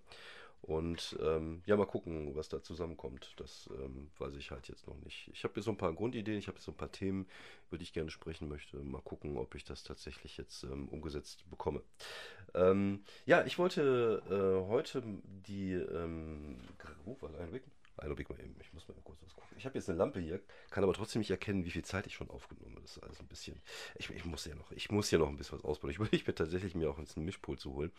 Und 0.67 1.19
ähm, 1.21 1.63
ja, 1.67 1.77
mal 1.77 1.87
gucken, 1.87 2.35
was 2.37 2.49
da 2.49 2.63
zusammenkommt. 2.63 3.35
Das 3.37 3.69
ähm, 3.79 4.11
weiß 4.19 4.35
ich 4.37 4.51
halt 4.51 4.69
jetzt 4.69 4.87
noch 4.87 4.97
nicht. 5.01 5.29
Ich 5.35 5.45
habe 5.45 5.55
hier 5.55 5.63
so 5.63 5.73
ein 5.73 5.77
paar 5.77 5.93
Grundideen, 5.93 6.39
ich 6.39 6.49
habe 6.49 6.59
so 6.59 6.71
ein 6.71 6.77
paar 6.77 6.91
Themen, 6.91 7.27
über 7.69 7.77
die 7.77 7.83
ich 7.83 7.93
gerne 7.93 8.11
sprechen 8.11 8.49
möchte. 8.49 8.79
Mal 8.79 9.03
gucken, 9.03 9.37
ob 9.37 9.57
ich 9.57 9.65
das 9.65 9.83
tatsächlich 9.83 10.39
jetzt 10.39 10.63
ähm, 10.63 10.89
umgesetzt 10.89 11.45
bekomme. 11.51 11.83
Ähm, 12.55 13.05
ja, 13.27 13.45
ich 13.45 13.59
wollte 13.59 14.23
äh, 14.31 14.69
heute 14.69 15.03
die. 15.27 15.73
Ähm, 15.73 16.61
wo 17.05 17.21
war 17.21 17.31
ein? 17.41 17.61
Einen 17.97 18.17
Blick 18.17 18.29
mal 18.29 18.41
eben. 18.41 18.57
Ich 18.61 18.73
muss 18.73 18.89
mal 18.89 18.95
kurz 19.05 19.19
was 19.23 19.35
gucken. 19.35 19.57
Ich 19.57 19.65
habe 19.67 19.79
jetzt 19.79 19.89
eine 19.89 19.99
Lampe 19.99 20.19
hier, 20.19 20.41
kann 20.71 20.83
aber 20.83 20.95
trotzdem 20.95 21.21
nicht 21.21 21.31
erkennen, 21.31 21.65
wie 21.65 21.71
viel 21.71 21.85
Zeit 21.85 22.07
ich 22.07 22.15
schon 22.15 22.29
aufgenommen 22.29 22.73
habe. 22.73 22.83
Das 22.83 22.97
ist 22.97 23.03
alles 23.03 23.21
ein 23.21 23.29
bisschen. 23.29 23.61
Ich, 23.97 24.11
ich, 24.11 24.25
muss 24.25 24.45
ja 24.47 24.55
noch, 24.57 24.73
ich 24.73 24.91
muss 24.91 25.11
ja 25.13 25.19
noch 25.19 25.29
ein 25.29 25.37
bisschen 25.37 25.59
was 25.59 25.65
ausbauen. 25.65 25.91
Ich 25.91 25.99
würde 26.01 26.17
mir 26.17 26.35
tatsächlich 26.35 26.75
mir 26.75 26.91
auch 26.91 26.99
einen 26.99 27.25
Mischpult 27.25 27.61
zu 27.61 27.73
holen. 27.73 27.93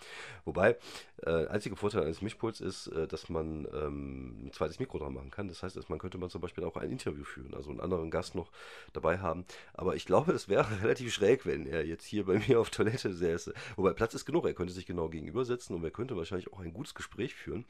Wobei, 0.43 0.77
äh, 1.23 1.47
einziger 1.47 1.77
Vorteil 1.77 2.03
eines 2.03 2.21
Mischpults 2.21 2.59
ist, 2.59 2.87
äh, 2.87 3.07
dass 3.07 3.29
man 3.29 3.67
ähm, 3.73 4.47
ein 4.47 4.51
zweites 4.51 4.79
Mikro 4.79 4.99
dran 4.99 5.13
machen 5.13 5.31
kann. 5.31 5.47
Das 5.47 5.63
heißt, 5.63 5.77
dass 5.77 5.87
man 5.87 5.97
könnte 5.97 6.17
man 6.17 6.29
zum 6.29 6.41
Beispiel 6.41 6.65
auch 6.65 6.75
ein 6.75 6.91
Interview 6.91 7.23
führen, 7.23 7.53
also 7.53 7.71
einen 7.71 7.79
anderen 7.79 8.11
Gast 8.11 8.35
noch 8.35 8.51
dabei 8.91 9.19
haben. 9.19 9.45
Aber 9.73 9.95
ich 9.95 10.05
glaube, 10.05 10.33
es 10.33 10.49
wäre 10.49 10.67
relativ 10.83 11.13
schräg, 11.13 11.45
wenn 11.45 11.65
er 11.65 11.85
jetzt 11.85 12.05
hier 12.05 12.25
bei 12.25 12.39
mir 12.47 12.59
auf 12.59 12.69
Toilette 12.69 13.13
säße. 13.13 13.53
Wobei 13.77 13.93
Platz 13.93 14.13
ist 14.13 14.25
genug, 14.25 14.45
er 14.45 14.53
könnte 14.53 14.73
sich 14.73 14.85
genau 14.85 15.07
gegenüber 15.07 15.45
setzen 15.45 15.73
und 15.73 15.83
er 15.85 15.91
könnte 15.91 16.17
wahrscheinlich 16.17 16.51
auch 16.51 16.59
ein 16.59 16.73
gutes 16.73 16.95
Gespräch 16.95 17.33
führen. 17.33 17.65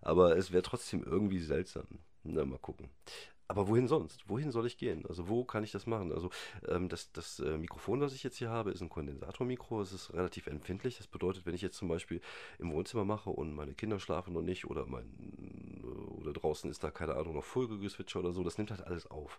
Aber 0.00 0.36
es 0.36 0.52
wäre 0.52 0.62
trotzdem 0.62 1.02
irgendwie 1.02 1.40
seltsam. 1.40 1.65
Na, 2.22 2.44
mal 2.44 2.58
gucken. 2.58 2.90
Aber 3.48 3.68
wohin 3.68 3.86
sonst? 3.86 4.28
Wohin 4.28 4.50
soll 4.50 4.66
ich 4.66 4.76
gehen? 4.76 5.06
Also 5.06 5.28
wo 5.28 5.44
kann 5.44 5.62
ich 5.62 5.70
das 5.70 5.86
machen? 5.86 6.12
Also 6.12 6.30
ähm, 6.68 6.88
das, 6.88 7.12
das 7.12 7.38
äh, 7.38 7.56
Mikrofon, 7.56 8.00
das 8.00 8.12
ich 8.12 8.24
jetzt 8.24 8.38
hier 8.38 8.50
habe, 8.50 8.72
ist 8.72 8.80
ein 8.80 8.88
Kondensatormikro. 8.88 9.80
Es 9.80 9.92
ist 9.92 10.12
relativ 10.12 10.48
empfindlich. 10.48 10.96
Das 10.96 11.06
bedeutet, 11.06 11.46
wenn 11.46 11.54
ich 11.54 11.62
jetzt 11.62 11.76
zum 11.76 11.86
Beispiel 11.86 12.20
im 12.58 12.72
Wohnzimmer 12.72 13.04
mache 13.04 13.30
und 13.30 13.54
meine 13.54 13.74
Kinder 13.74 14.00
schlafen 14.00 14.34
noch 14.34 14.42
nicht 14.42 14.64
oder 14.64 14.86
mein 14.86 15.80
oder 16.16 16.32
draußen 16.32 16.68
ist 16.70 16.82
da 16.82 16.90
keine 16.90 17.14
Ahnung 17.14 17.34
noch 17.34 17.44
Vogelgezwitscher 17.44 18.18
oder 18.18 18.32
so, 18.32 18.42
das 18.42 18.58
nimmt 18.58 18.70
halt 18.70 18.82
alles 18.82 19.08
auf. 19.08 19.38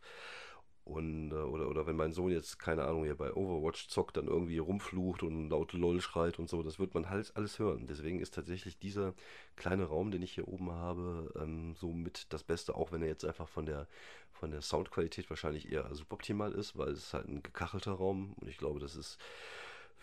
Und, 0.88 1.32
äh, 1.32 1.36
oder, 1.36 1.67
oder 1.67 1.86
wenn 1.86 1.98
mein 1.98 2.13
Sohn 2.13 2.32
jetzt, 2.32 2.60
keine 2.60 2.86
Ahnung, 2.86 3.03
hier 3.03 3.17
bei 3.17 3.34
Overwatch 3.34 3.89
zockt, 3.89 4.15
dann 4.15 4.27
irgendwie 4.27 4.58
rumflucht 4.58 5.22
und 5.22 5.50
laut 5.50 5.74
LOL 5.74 6.00
schreit 6.00 6.39
und 6.39 6.48
so, 6.48 6.63
das 6.63 6.79
wird 6.79 6.94
man 6.94 7.10
halt 7.10 7.36
alles 7.36 7.60
hören. 7.60 7.88
Deswegen 7.88 8.22
ist 8.22 8.34
tatsächlich 8.34 8.79
dieser 8.79 9.13
kleine 9.58 9.84
Raum, 9.84 10.12
den 10.12 10.22
ich 10.22 10.32
hier 10.32 10.48
oben 10.48 10.72
habe, 10.72 11.34
ähm, 11.41 11.75
so 11.75 11.91
mit 11.91 12.32
das 12.32 12.44
Beste, 12.44 12.74
auch 12.75 12.94
wenn 12.94 13.01
er 13.01 13.10
jetzt 13.10 13.25
einfach 13.25 13.50
von 13.50 13.65
der, 13.65 13.86
von 14.32 14.50
der 14.50 14.62
Soundqualität 14.62 15.29
wahrscheinlich 15.29 15.70
eher 15.70 15.94
suboptimal 15.94 16.53
ist, 16.53 16.77
weil 16.77 16.91
es 16.91 17.13
halt 17.13 17.27
ein 17.27 17.44
gekachelter 17.44 17.91
Raum 17.91 18.34
und 18.39 18.48
ich 18.48 18.58
glaube, 18.58 18.79
das 18.79 18.96
ist 18.96 19.17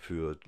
für 0.05 0.39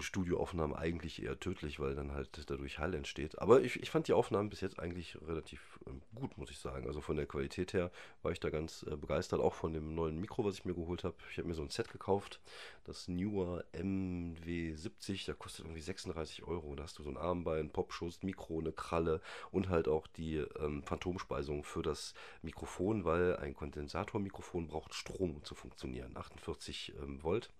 Studioaufnahmen 0.00 0.74
eigentlich 0.74 1.22
eher 1.22 1.38
tödlich, 1.38 1.78
weil 1.78 1.94
dann 1.94 2.12
halt 2.12 2.50
dadurch 2.50 2.78
Hall 2.78 2.94
entsteht. 2.94 3.38
Aber 3.38 3.60
ich, 3.60 3.82
ich 3.82 3.90
fand 3.90 4.08
die 4.08 4.14
Aufnahmen 4.14 4.48
bis 4.48 4.62
jetzt 4.62 4.78
eigentlich 4.78 5.18
relativ 5.26 5.78
ähm, 5.86 6.00
gut, 6.14 6.38
muss 6.38 6.50
ich 6.50 6.58
sagen. 6.58 6.86
Also 6.86 7.02
von 7.02 7.16
der 7.16 7.26
Qualität 7.26 7.74
her 7.74 7.90
war 8.22 8.32
ich 8.32 8.40
da 8.40 8.48
ganz 8.48 8.82
äh, 8.90 8.96
begeistert, 8.96 9.40
auch 9.40 9.52
von 9.52 9.74
dem 9.74 9.94
neuen 9.94 10.18
Mikro, 10.18 10.44
was 10.44 10.54
ich 10.54 10.64
mir 10.64 10.72
geholt 10.72 11.04
habe. 11.04 11.16
Ich 11.30 11.36
habe 11.36 11.46
mir 11.46 11.54
so 11.54 11.60
ein 11.60 11.68
Set 11.68 11.92
gekauft, 11.92 12.40
das 12.84 13.06
Newer 13.06 13.64
MW70, 13.74 15.26
da 15.26 15.34
kostet 15.34 15.66
irgendwie 15.66 15.82
36 15.82 16.44
Euro. 16.44 16.74
Da 16.74 16.84
hast 16.84 16.98
du 16.98 17.02
so 17.02 17.10
ein 17.10 17.18
Armbein, 17.18 17.68
Popschuss, 17.68 18.22
Mikro, 18.22 18.58
eine 18.58 18.72
Kralle 18.72 19.20
und 19.50 19.68
halt 19.68 19.86
auch 19.86 20.06
die 20.06 20.36
ähm, 20.36 20.82
Phantomspeisung 20.82 21.62
für 21.62 21.82
das 21.82 22.14
Mikrofon, 22.40 23.04
weil 23.04 23.36
ein 23.36 23.54
Kondensatormikrofon 23.54 24.68
braucht 24.68 24.94
Strom, 24.94 25.36
um 25.36 25.44
zu 25.44 25.54
funktionieren, 25.54 26.16
48 26.16 26.94
ähm, 27.02 27.22
Volt. 27.22 27.50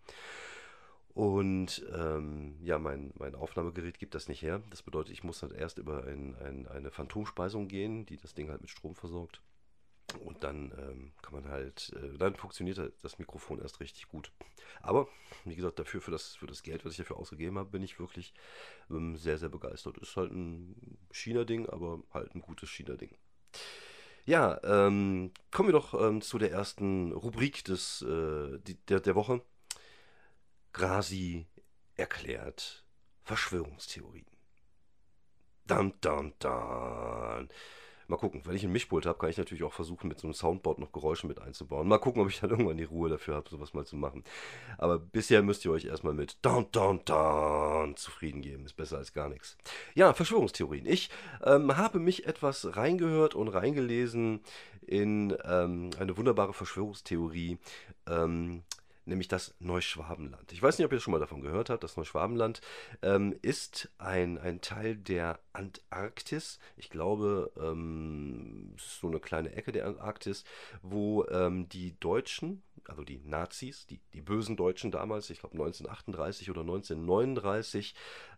Und 1.14 1.86
ähm, 1.94 2.56
ja, 2.60 2.78
mein, 2.80 3.12
mein 3.16 3.36
Aufnahmegerät 3.36 4.00
gibt 4.00 4.16
das 4.16 4.28
nicht 4.28 4.42
her. 4.42 4.62
Das 4.70 4.82
bedeutet, 4.82 5.12
ich 5.12 5.22
muss 5.22 5.42
halt 5.42 5.52
erst 5.52 5.78
über 5.78 6.04
ein, 6.04 6.34
ein, 6.36 6.66
eine 6.66 6.90
Phantomspeisung 6.90 7.68
gehen, 7.68 8.04
die 8.04 8.16
das 8.16 8.34
Ding 8.34 8.50
halt 8.50 8.60
mit 8.60 8.70
Strom 8.70 8.96
versorgt. 8.96 9.40
Und 10.24 10.42
dann 10.42 10.72
ähm, 10.76 11.12
kann 11.22 11.32
man 11.32 11.48
halt, 11.48 11.92
äh, 11.96 12.18
dann 12.18 12.34
funktioniert 12.34 12.78
halt 12.78 12.92
das 13.02 13.18
Mikrofon 13.18 13.60
erst 13.60 13.80
richtig 13.80 14.08
gut. 14.08 14.32
Aber, 14.82 15.08
wie 15.44 15.54
gesagt, 15.54 15.78
dafür, 15.78 16.00
für 16.00 16.10
das, 16.10 16.34
für 16.34 16.46
das 16.46 16.62
Geld, 16.62 16.84
was 16.84 16.92
ich 16.92 16.98
dafür 16.98 17.16
ausgegeben 17.16 17.58
habe, 17.58 17.70
bin 17.70 17.82
ich 17.82 17.98
wirklich 18.00 18.34
ähm, 18.90 19.16
sehr, 19.16 19.38
sehr 19.38 19.48
begeistert. 19.48 19.98
Ist 19.98 20.16
halt 20.16 20.32
ein 20.32 20.98
China-Ding, 21.12 21.68
aber 21.68 22.02
halt 22.12 22.34
ein 22.34 22.42
gutes 22.42 22.70
China-Ding. 22.70 23.16
Ja, 24.26 24.60
ähm, 24.64 25.32
kommen 25.52 25.68
wir 25.68 25.74
doch 25.74 25.94
ähm, 26.00 26.22
zu 26.22 26.38
der 26.38 26.50
ersten 26.50 27.12
Rubrik 27.12 27.64
des, 27.64 28.02
äh, 28.02 28.58
die, 28.66 28.74
der, 28.88 29.00
der 29.00 29.14
Woche. 29.14 29.42
Grasi 30.74 31.46
erklärt 31.94 32.84
Verschwörungstheorien. 33.22 34.26
Dun, 35.66 35.94
dun, 36.00 36.34
dun. 36.40 37.48
Mal 38.06 38.16
gucken, 38.18 38.42
wenn 38.44 38.56
ich 38.56 38.64
ein 38.64 38.72
Mischpult 38.72 39.06
habe, 39.06 39.18
kann 39.18 39.30
ich 39.30 39.38
natürlich 39.38 39.62
auch 39.62 39.72
versuchen, 39.72 40.08
mit 40.08 40.18
so 40.18 40.26
einem 40.26 40.34
Soundboard 40.34 40.78
noch 40.78 40.92
Geräusche 40.92 41.26
mit 41.28 41.40
einzubauen. 41.40 41.88
Mal 41.88 41.98
gucken, 41.98 42.20
ob 42.20 42.28
ich 42.28 42.40
dann 42.40 42.50
irgendwann 42.50 42.76
die 42.76 42.84
Ruhe 42.84 43.08
dafür 43.08 43.36
habe, 43.36 43.48
sowas 43.48 43.72
mal 43.72 43.86
zu 43.86 43.96
machen. 43.96 44.24
Aber 44.76 44.98
bisher 44.98 45.42
müsst 45.42 45.64
ihr 45.64 45.70
euch 45.70 45.86
erstmal 45.86 46.12
mit 46.12 46.44
Down, 46.44 46.66
Down, 46.72 47.02
Down 47.04 47.96
zufrieden 47.96 48.42
geben. 48.42 48.66
Ist 48.66 48.76
besser 48.76 48.98
als 48.98 49.14
gar 49.14 49.28
nichts. 49.28 49.56
Ja, 49.94 50.12
Verschwörungstheorien. 50.12 50.86
Ich 50.86 51.08
ähm, 51.44 51.76
habe 51.76 52.00
mich 52.00 52.26
etwas 52.26 52.76
reingehört 52.76 53.36
und 53.36 53.48
reingelesen 53.48 54.40
in 54.82 55.34
ähm, 55.44 55.90
eine 55.98 56.16
wunderbare 56.18 56.52
Verschwörungstheorie. 56.52 57.58
Ähm, 58.06 58.64
nämlich 59.06 59.28
das 59.28 59.54
Neuschwabenland. 59.58 60.52
Ich 60.52 60.62
weiß 60.62 60.78
nicht, 60.78 60.86
ob 60.86 60.92
ihr 60.92 61.00
schon 61.00 61.12
mal 61.12 61.20
davon 61.20 61.40
gehört 61.40 61.70
habt. 61.70 61.84
Das 61.84 61.96
Neuschwabenland 61.96 62.60
ähm, 63.02 63.36
ist 63.42 63.90
ein, 63.98 64.38
ein 64.38 64.60
Teil 64.60 64.96
der 64.96 65.40
Antarktis. 65.52 66.58
Ich 66.76 66.90
glaube, 66.90 67.52
ähm, 67.60 68.74
es 68.76 68.84
ist 68.86 69.00
so 69.00 69.08
eine 69.08 69.20
kleine 69.20 69.52
Ecke 69.52 69.72
der 69.72 69.86
Antarktis, 69.86 70.44
wo 70.82 71.24
ähm, 71.26 71.68
die 71.68 71.98
Deutschen, 72.00 72.62
also 72.84 73.02
die 73.02 73.20
Nazis, 73.24 73.86
die, 73.86 74.00
die 74.12 74.20
bösen 74.20 74.56
Deutschen 74.56 74.90
damals, 74.90 75.30
ich 75.30 75.40
glaube 75.40 75.54
1938 75.54 76.50
oder 76.50 76.62
1939, 76.62 77.94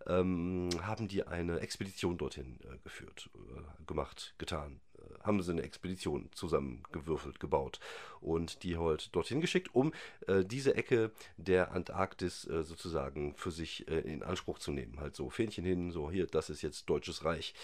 ähm, 0.07 0.71
haben 0.83 1.09
die 1.09 1.27
eine 1.27 1.61
Expedition 1.61 2.19
dorthin 2.19 2.59
äh, 2.65 2.79
geführt, 2.83 3.31
äh, 3.35 3.85
gemacht, 3.87 4.35
getan, 4.39 4.81
haben 5.23 5.43
sie 5.43 5.53
eine 5.53 5.63
Expedition 5.63 6.29
zusammengewürfelt, 6.33 7.41
gebaut 7.41 7.81
und 8.21 8.63
die 8.63 8.77
halt 8.77 9.15
dorthin 9.15 9.41
geschickt, 9.41 9.75
um 9.75 9.93
äh, 10.27 10.45
diese 10.45 10.75
Ecke 10.75 11.11
der 11.37 11.73
Antarktis 11.73 12.47
äh, 12.49 12.63
sozusagen 12.63 13.35
für 13.37 13.51
sich 13.51 13.89
äh, 13.89 14.01
in 14.01 14.23
Anspruch 14.23 14.59
zu 14.59 14.73
nehmen. 14.73 15.01
Halt 15.01 15.17
so 15.17 15.31
Fähnchen 15.31 15.65
hin, 15.65 15.91
so 15.91 16.11
hier, 16.11 16.27
das 16.27 16.51
ist 16.51 16.63
jetzt 16.63 16.89
Deutsches 16.89 17.25
Reich. 17.25 17.55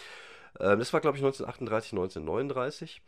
Ähm, 0.60 0.78
das 0.78 0.92
war, 0.92 1.00
glaube 1.00 1.16
ich, 1.16 1.24
1938, 1.24 1.92
1939. 1.92 3.02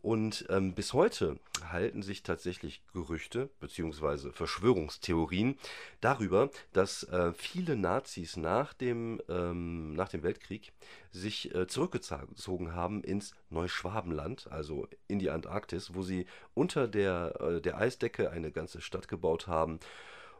Und 0.00 0.46
ähm, 0.48 0.74
bis 0.74 0.92
heute 0.92 1.38
halten 1.72 2.02
sich 2.02 2.22
tatsächlich 2.22 2.82
Gerüchte 2.92 3.50
bzw. 3.60 4.30
Verschwörungstheorien 4.30 5.58
darüber, 6.00 6.50
dass 6.72 7.02
äh, 7.04 7.32
viele 7.32 7.74
Nazis 7.74 8.36
nach 8.36 8.72
dem, 8.74 9.20
ähm, 9.28 9.94
nach 9.94 10.08
dem 10.08 10.22
Weltkrieg 10.22 10.72
sich 11.10 11.52
äh, 11.54 11.66
zurückgezogen 11.66 12.74
haben 12.74 13.02
ins 13.02 13.34
Neuschwabenland, 13.50 14.46
also 14.50 14.86
in 15.08 15.18
die 15.18 15.30
Antarktis, 15.30 15.94
wo 15.94 16.02
sie 16.02 16.26
unter 16.54 16.86
der, 16.86 17.40
äh, 17.40 17.60
der 17.60 17.78
Eisdecke 17.78 18.30
eine 18.30 18.52
ganze 18.52 18.80
Stadt 18.80 19.08
gebaut 19.08 19.48
haben. 19.48 19.80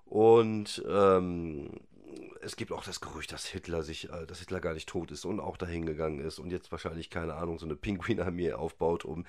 Und 0.05 0.83
ähm, 0.89 1.81
es 2.41 2.57
gibt 2.57 2.73
auch 2.73 2.85
das 2.85 3.01
Gerücht, 3.01 3.33
dass 3.33 3.47
Hitler 3.47 3.83
sich, 3.83 4.11
äh, 4.11 4.27
dass 4.27 4.41
Hitler 4.41 4.61
gar 4.61 4.75
nicht 4.75 4.89
tot 4.89 5.11
ist 5.11 5.25
und 5.25 5.41
auch 5.41 5.57
dahin 5.57 5.87
gegangen 5.87 6.21
ist 6.21 6.39
und 6.39 6.51
jetzt 6.51 6.71
wahrscheinlich, 6.73 7.11
keine 7.11 7.35
Ahnung, 7.35 7.59
so 7.59 7.67
eine 7.67 7.77
Pinguinarmee 7.77 8.53
aufbaut, 8.53 9.05
um 9.05 9.27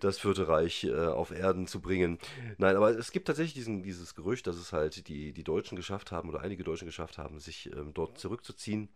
das 0.00 0.18
Vierte 0.18 0.48
Reich 0.48 0.84
äh, 0.84 1.06
auf 1.06 1.30
Erden 1.30 1.66
zu 1.66 1.80
bringen. 1.80 2.18
Nein, 2.58 2.76
aber 2.76 2.90
es 2.90 3.12
gibt 3.12 3.26
tatsächlich 3.26 3.54
diesen, 3.54 3.82
dieses 3.82 4.14
Gerücht, 4.14 4.46
dass 4.46 4.56
es 4.56 4.72
halt 4.72 5.08
die, 5.08 5.32
die 5.32 5.44
Deutschen 5.44 5.76
geschafft 5.76 6.12
haben 6.12 6.28
oder 6.28 6.40
einige 6.40 6.64
Deutschen 6.64 6.86
geschafft 6.86 7.18
haben, 7.18 7.40
sich 7.40 7.70
ähm, 7.72 7.92
dort 7.94 8.18
zurückzuziehen 8.18 8.88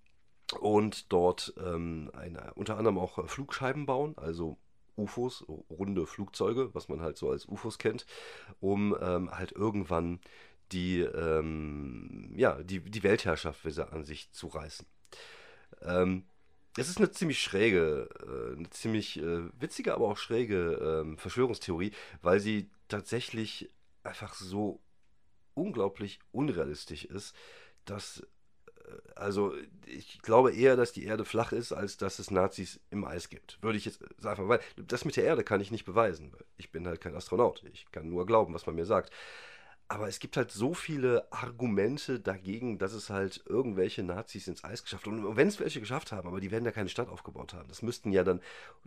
und 0.61 1.13
dort 1.13 1.55
ähm, 1.65 2.11
eine, 2.15 2.53
unter 2.55 2.77
anderem 2.77 2.99
auch 2.99 3.29
Flugscheiben 3.29 3.87
bauen, 3.87 4.15
also 4.17 4.59
UFOs, 4.97 5.45
runde 5.71 6.07
Flugzeuge, 6.07 6.75
was 6.75 6.89
man 6.89 7.01
halt 7.01 7.17
so 7.17 7.31
als 7.31 7.47
UFOs 7.47 7.79
kennt, 7.79 8.05
um 8.61 8.97
ähm, 9.01 9.31
halt 9.31 9.53
irgendwann 9.53 10.21
die, 10.73 11.01
ähm, 11.01 12.33
ja, 12.37 12.63
die, 12.63 12.81
die 12.81 13.03
Weltherrschaft 13.03 13.67
an 13.93 14.05
sich 14.05 14.31
zu 14.33 14.49
reißen. 14.49 14.87
Ähm, 15.83 16.25
es 16.77 16.89
ist 16.89 16.99
eine 16.99 17.11
ziemlich 17.11 17.41
schräge, 17.41 18.09
äh, 18.23 18.57
eine 18.57 18.71
ziemlich 18.71 19.19
äh, 19.19 19.49
witzige, 19.61 19.95
aber 19.95 20.09
auch 20.09 20.17
schräge 20.17 21.03
ähm, 21.03 21.19
Verschwörungstheorie, 21.19 21.93
weil 22.23 22.41
sie 22.41 22.71
tatsächlich 22.89 23.71
einfach 24.05 24.35
so 24.35 24.81
unglaublich 25.55 26.21
unrealistisch 26.31 27.05
ist, 27.05 27.35
dass 27.85 28.21
äh, 28.77 29.11
also 29.17 29.55
ich 29.87 30.23
glaube 30.23 30.53
eher, 30.53 30.77
dass 30.77 30.93
die 30.93 31.05
Erde 31.05 31.25
flach 31.25 31.53
ist, 31.53 31.73
als 31.73 31.97
dass 31.97 32.19
es 32.19 32.31
Nazis 32.31 32.81
im 32.91 33.05
Eis 33.05 33.29
gibt. 33.29 33.61
Würde 33.63 33.79
ich 33.79 33.85
jetzt 33.85 34.01
sagen, 34.19 34.49
weil 34.49 34.61
das 34.77 35.05
mit 35.05 35.17
der 35.17 35.25
Erde 35.25 35.45
kann 35.45 35.61
ich 35.61 35.71
nicht 35.71 35.85
beweisen. 35.85 36.33
Ich 36.57 36.71
bin 36.71 36.87
halt 36.87 37.01
kein 37.01 37.17
Astronaut. 37.17 37.65
Ich 37.73 37.91
kann 37.91 38.09
nur 38.09 38.27
glauben, 38.27 38.55
was 38.55 38.67
man 38.67 38.77
mir 38.77 38.87
sagt. 38.87 39.13
Aber 39.91 40.07
es 40.07 40.19
gibt 40.19 40.37
halt 40.37 40.51
so 40.51 40.75
viele 40.75 41.27
Argumente 41.33 42.21
dagegen, 42.21 42.77
dass 42.77 42.93
es 42.93 43.09
halt 43.09 43.43
irgendwelche 43.47 44.03
Nazis 44.03 44.47
ins 44.47 44.63
Eis 44.63 44.83
geschafft 44.83 45.07
haben. 45.07 45.25
Und 45.25 45.37
wenn 45.37 45.49
es 45.49 45.61
welche 45.61 45.81
geschafft 45.81 46.13
haben, 46.13 46.29
aber 46.29 46.41
die 46.41 46.51
werden 46.51 46.67
ja 46.67 46.73
keine 46.73 46.91
Stadt 46.91 47.09
aufgebaut 47.09 47.55
haben. 47.55 47.69
Das 47.69 47.81
müssten 47.81 48.13
ja 48.13 48.23
dann 48.23 48.43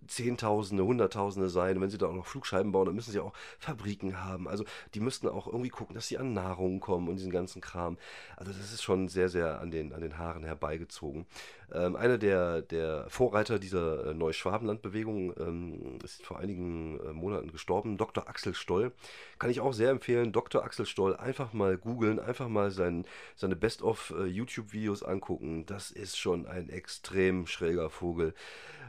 Zehntausende, 0.06 0.86
Hunderttausende 0.86 1.50
sein. 1.50 1.78
Und 1.78 1.82
wenn 1.82 1.90
sie 1.90 1.98
da 1.98 2.06
auch 2.06 2.14
noch 2.14 2.28
Flugscheiben 2.28 2.72
bauen, 2.72 2.86
dann 2.86 2.94
müssen 2.94 3.12
sie 3.12 3.20
auch 3.20 3.34
Fabriken 3.58 4.24
haben. 4.24 4.48
Also 4.48 4.64
die 4.94 5.00
müssten 5.00 5.28
auch 5.28 5.48
irgendwie 5.48 5.70
gucken, 5.70 5.96
dass 5.96 6.08
sie 6.08 6.20
an 6.20 6.34
Nahrung 6.34 6.80
kommen 6.80 7.08
und 7.08 7.16
diesen 7.16 7.32
ganzen 7.32 7.62
Kram. 7.62 7.98
Also 8.38 8.52
das 8.52 8.72
ist 8.72 8.84
schon 8.84 9.08
sehr, 9.08 9.30
sehr 9.30 9.60
an 9.60 9.72
den, 9.72 9.94
an 9.94 10.02
den 10.02 10.20
Haaren 10.20 10.44
herbeigezogen. 10.44 11.26
Ähm, 11.74 11.96
einer 11.96 12.18
der, 12.18 12.62
der 12.62 13.06
Vorreiter 13.10 13.58
dieser 13.58 14.08
äh, 14.08 14.14
Neuschwabenland-Bewegung 14.14 15.34
ähm, 15.40 16.00
ist 16.04 16.26
vor 16.26 16.40
einigen 16.40 17.00
äh, 17.00 17.14
Monaten 17.14 17.50
gestorben, 17.52 17.98
Dr. 17.98 18.28
Axel 18.28 18.54
Stoll. 18.54 18.92
Kann 19.40 19.50
ich 19.50 19.62
auch 19.62 19.72
sehr 19.74 19.92
empfehlen, 19.92 20.34
Dr. 20.34 20.64
Axel 20.64 20.86
Stoll 20.86 21.16
einfach 21.16 21.54
mal 21.54 21.78
googeln, 21.78 22.20
einfach 22.20 22.50
mal 22.50 22.72
sein, 22.72 23.06
seine 23.36 23.56
Best-of-YouTube-Videos 23.56 25.04
äh, 25.04 25.06
angucken. 25.06 25.66
Das 25.66 25.92
ist 25.92 26.18
schon 26.18 26.46
ein 26.46 26.68
extrem 26.70 27.48
schräger 27.48 27.90
Vogel. 27.90 28.34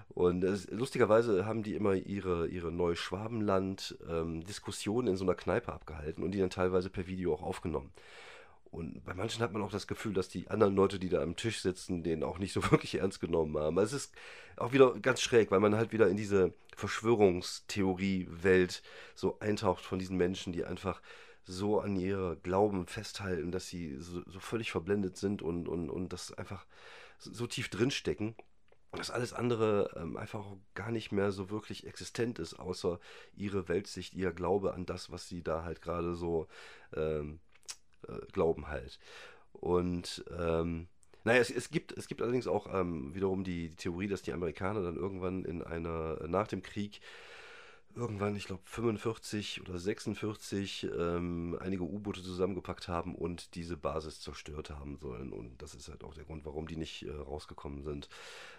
Und 0.09 0.43
äh, 0.45 0.57
lustigerweise 0.71 1.47
haben 1.47 1.63
die 1.63 1.75
immer 1.75 1.95
ihre, 1.95 2.49
ihre 2.49 2.73
Neuschwabenland-Diskussionen 2.73 5.07
ähm, 5.07 5.13
in 5.13 5.17
so 5.17 5.25
einer 5.25 5.35
Kneipe 5.35 5.73
abgehalten 5.73 6.25
und 6.25 6.33
die 6.33 6.41
dann 6.41 6.51
teilweise 6.51 6.91
per 6.91 7.07
Video 7.07 7.33
auch 7.33 7.43
aufgenommen. 7.43 7.93
Und 8.73 9.05
bei 9.05 9.13
manchen 9.13 9.43
hat 9.43 9.53
man 9.53 9.61
auch 9.61 9.71
das 9.71 9.87
Gefühl, 9.87 10.15
dass 10.15 10.31
die 10.31 10.49
anderen 10.49 10.75
Leute, 10.75 10.99
die 10.99 11.11
da 11.11 11.23
am 11.23 11.37
Tisch 11.37 11.61
sitzen, 11.61 12.03
den 12.03 12.25
auch 12.25 12.39
nicht 12.39 12.55
so 12.55 12.63
wirklich 12.71 12.95
ernst 12.95 13.21
genommen 13.21 13.59
haben. 13.59 13.79
Also 13.79 13.97
es 13.97 14.07
ist 14.07 14.15
auch 14.57 14.73
wieder 14.73 14.99
ganz 14.99 15.21
schräg, 15.21 15.51
weil 15.51 15.61
man 15.61 15.77
halt 15.77 15.93
wieder 15.93 16.09
in 16.09 16.17
diese 16.17 16.55
Verschwörungstheorie-Welt 16.77 18.83
so 19.15 19.39
eintaucht 19.41 19.85
von 19.85 19.99
diesen 19.99 20.17
Menschen, 20.17 20.55
die 20.55 20.65
einfach 20.65 21.03
so 21.45 21.81
an 21.81 21.97
ihre 21.97 22.39
Glauben 22.39 22.87
festhalten, 22.87 23.53
dass 23.53 23.69
sie 23.69 23.99
so, 23.99 24.23
so 24.27 24.41
völlig 24.41 24.71
verblendet 24.71 25.19
sind 25.19 25.43
und, 25.43 25.69
und, 25.69 25.91
und 25.91 26.15
das 26.15 26.33
einfach 26.33 26.65
so 27.19 27.47
tief 27.47 27.69
drinstecken 27.69 28.37
dass 28.95 29.11
alles 29.11 29.33
andere 29.33 29.91
ähm, 29.97 30.19
einfach 30.19 30.45
gar 30.75 30.91
nicht 30.91 31.13
mehr 31.13 31.33
so 31.33 31.49
wirklich 31.49 31.87
existent 31.87 32.39
ist, 32.39 32.59
außer 32.59 33.01
ihre 33.35 33.67
Weltsicht, 33.69 34.13
ihr 34.13 34.33
Glaube 34.33 34.75
an 34.75 34.85
das, 34.85 35.11
was 35.11 35.29
sie 35.29 35.43
da 35.43 35.65
halt 35.65 35.81
gerade 35.81 36.15
so 36.15 36.47
ähm, 36.95 37.41
äh, 38.09 38.27
glauben 38.33 38.69
halt. 38.69 38.99
Und 39.53 40.25
ähm, 40.39 40.89
naja, 41.25 41.41
es, 41.41 41.51
es, 41.51 41.71
gibt, 41.71 41.93
es 41.97 42.09
gibt 42.09 42.23
allerdings 42.23 42.47
auch 42.47 42.73
ähm, 42.73 43.15
wiederum 43.15 43.45
die, 43.45 43.69
die, 43.69 43.77
Theorie, 43.77 44.09
dass 44.09 44.23
die 44.23 44.33
Amerikaner 44.33 44.83
dann 44.83 44.97
irgendwann 44.97 45.45
in 45.45 45.63
einer, 45.63 46.27
nach 46.27 46.49
dem 46.49 46.63
Krieg, 46.63 47.01
irgendwann, 47.95 48.37
ich 48.37 48.47
glaube 48.47 48.63
45 48.65 49.61
oder 49.61 49.79
46, 49.79 50.89
ähm, 50.99 51.57
einige 51.61 51.83
U-Boote 51.83 52.23
zusammengepackt 52.23 52.89
haben 52.89 53.15
und 53.15 53.55
diese 53.55 53.77
Basis 53.77 54.21
zerstört 54.21 54.71
haben 54.71 54.97
sollen. 54.97 55.33
Und 55.33 55.61
das 55.61 55.75
ist 55.75 55.89
halt 55.89 56.05
auch 56.05 56.15
der 56.15 56.25
Grund, 56.25 56.45
warum 56.45 56.67
die 56.67 56.77
nicht 56.77 57.05
äh, 57.05 57.11
rausgekommen 57.11 57.83
sind. 57.83 58.09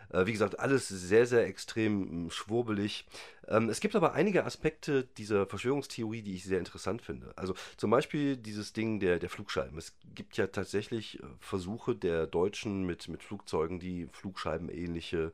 Äh, 0.09 0.25
wie 0.25 0.31
gesagt, 0.31 0.59
alles 0.59 0.87
sehr, 0.87 1.25
sehr 1.25 1.45
extrem 1.47 2.09
hm, 2.09 2.29
schwurbelig. 2.29 3.05
Ähm, 3.47 3.69
es 3.69 3.79
gibt 3.79 3.95
aber 3.95 4.13
einige 4.13 4.45
Aspekte 4.45 5.03
dieser 5.17 5.47
Verschwörungstheorie, 5.47 6.21
die 6.21 6.35
ich 6.35 6.43
sehr 6.43 6.59
interessant 6.59 7.01
finde. 7.01 7.33
Also 7.35 7.55
zum 7.77 7.89
Beispiel 7.89 8.37
dieses 8.37 8.73
Ding 8.73 8.99
der, 8.99 9.19
der 9.19 9.29
Flugscheiben. 9.29 9.77
Es 9.77 9.95
gibt 10.13 10.37
ja 10.37 10.47
tatsächlich 10.47 11.21
äh, 11.21 11.25
Versuche 11.39 11.95
der 11.95 12.27
Deutschen 12.27 12.85
mit, 12.85 13.07
mit 13.07 13.23
Flugzeugen, 13.23 13.79
die 13.79 14.07
Flugscheiben-ähnliche 14.11 15.31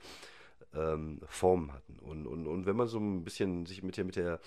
ähm, 0.73 1.21
Formen 1.27 1.73
hatten. 1.73 1.99
Und, 1.99 2.27
und, 2.27 2.47
und 2.47 2.65
wenn 2.65 2.75
man 2.75 2.88
so 2.88 2.99
ein 2.99 3.23
bisschen 3.23 3.65
sich 3.65 3.83
mit 3.83 3.97
der, 3.97 4.05
mit 4.05 4.15
der 4.15 4.39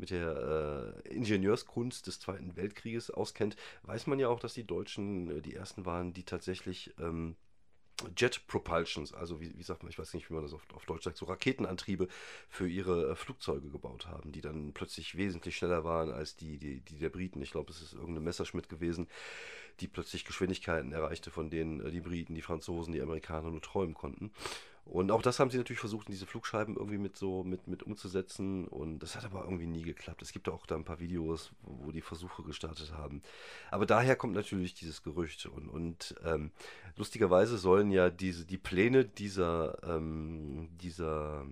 mit 0.00 0.10
der 0.10 1.02
äh, 1.04 1.08
Ingenieurskunst 1.08 2.06
des 2.06 2.20
Zweiten 2.20 2.54
Weltkrieges 2.54 3.10
auskennt, 3.10 3.56
weiß 3.82 4.06
man 4.06 4.20
ja 4.20 4.28
auch, 4.28 4.38
dass 4.38 4.54
die 4.54 4.64
Deutschen 4.64 5.38
äh, 5.38 5.42
die 5.42 5.56
ersten 5.56 5.86
waren, 5.86 6.12
die 6.12 6.22
tatsächlich 6.22 6.94
ähm, 7.00 7.34
Jet 8.16 8.46
Propulsions, 8.46 9.12
also 9.12 9.40
wie, 9.40 9.56
wie, 9.58 9.62
sagt 9.64 9.82
man, 9.82 9.90
ich 9.90 9.98
weiß 9.98 10.14
nicht, 10.14 10.30
wie 10.30 10.34
man 10.34 10.44
das 10.44 10.52
auf, 10.52 10.62
auf 10.72 10.86
Deutsch 10.86 11.02
sagt, 11.02 11.16
so 11.16 11.26
Raketenantriebe 11.26 12.06
für 12.48 12.68
ihre 12.68 13.10
äh, 13.10 13.16
Flugzeuge 13.16 13.70
gebaut 13.70 14.06
haben, 14.06 14.30
die 14.30 14.40
dann 14.40 14.72
plötzlich 14.72 15.16
wesentlich 15.16 15.56
schneller 15.56 15.82
waren 15.82 16.12
als 16.12 16.36
die, 16.36 16.58
die, 16.58 16.80
die 16.80 16.98
der 16.98 17.08
Briten. 17.08 17.42
Ich 17.42 17.50
glaube, 17.50 17.72
es 17.72 17.82
ist 17.82 17.94
irgendeine 17.94 18.20
Messerschmitt 18.20 18.68
gewesen, 18.68 19.08
die 19.80 19.88
plötzlich 19.88 20.24
Geschwindigkeiten 20.24 20.92
erreichte, 20.92 21.30
von 21.32 21.50
denen 21.50 21.84
äh, 21.84 21.90
die 21.90 22.00
Briten, 22.00 22.36
die 22.36 22.42
Franzosen, 22.42 22.92
die 22.92 23.02
Amerikaner 23.02 23.50
nur 23.50 23.62
träumen 23.62 23.94
konnten. 23.94 24.30
Und 24.88 25.10
auch 25.10 25.20
das 25.20 25.38
haben 25.38 25.50
sie 25.50 25.58
natürlich 25.58 25.80
versucht, 25.80 26.08
diese 26.08 26.24
Flugscheiben 26.24 26.76
irgendwie 26.76 26.96
mit 26.96 27.14
so 27.14 27.44
mit, 27.44 27.66
mit 27.66 27.82
umzusetzen. 27.82 28.66
Und 28.66 29.00
das 29.00 29.16
hat 29.16 29.24
aber 29.26 29.44
irgendwie 29.44 29.66
nie 29.66 29.82
geklappt. 29.82 30.22
Es 30.22 30.32
gibt 30.32 30.48
auch 30.48 30.64
da 30.64 30.76
ein 30.76 30.84
paar 30.84 30.98
Videos, 30.98 31.52
wo 31.60 31.92
die 31.92 32.00
Versuche 32.00 32.42
gestartet 32.42 32.94
haben. 32.94 33.22
Aber 33.70 33.84
daher 33.84 34.16
kommt 34.16 34.32
natürlich 34.32 34.72
dieses 34.72 35.02
Gerücht. 35.02 35.44
Und, 35.44 35.68
und 35.68 36.14
ähm, 36.24 36.52
lustigerweise 36.96 37.58
sollen 37.58 37.90
ja 37.90 38.08
diese, 38.08 38.46
die 38.46 38.56
Pläne 38.56 39.04
dieser, 39.04 39.78
ähm, 39.82 40.70
dieser, 40.80 41.44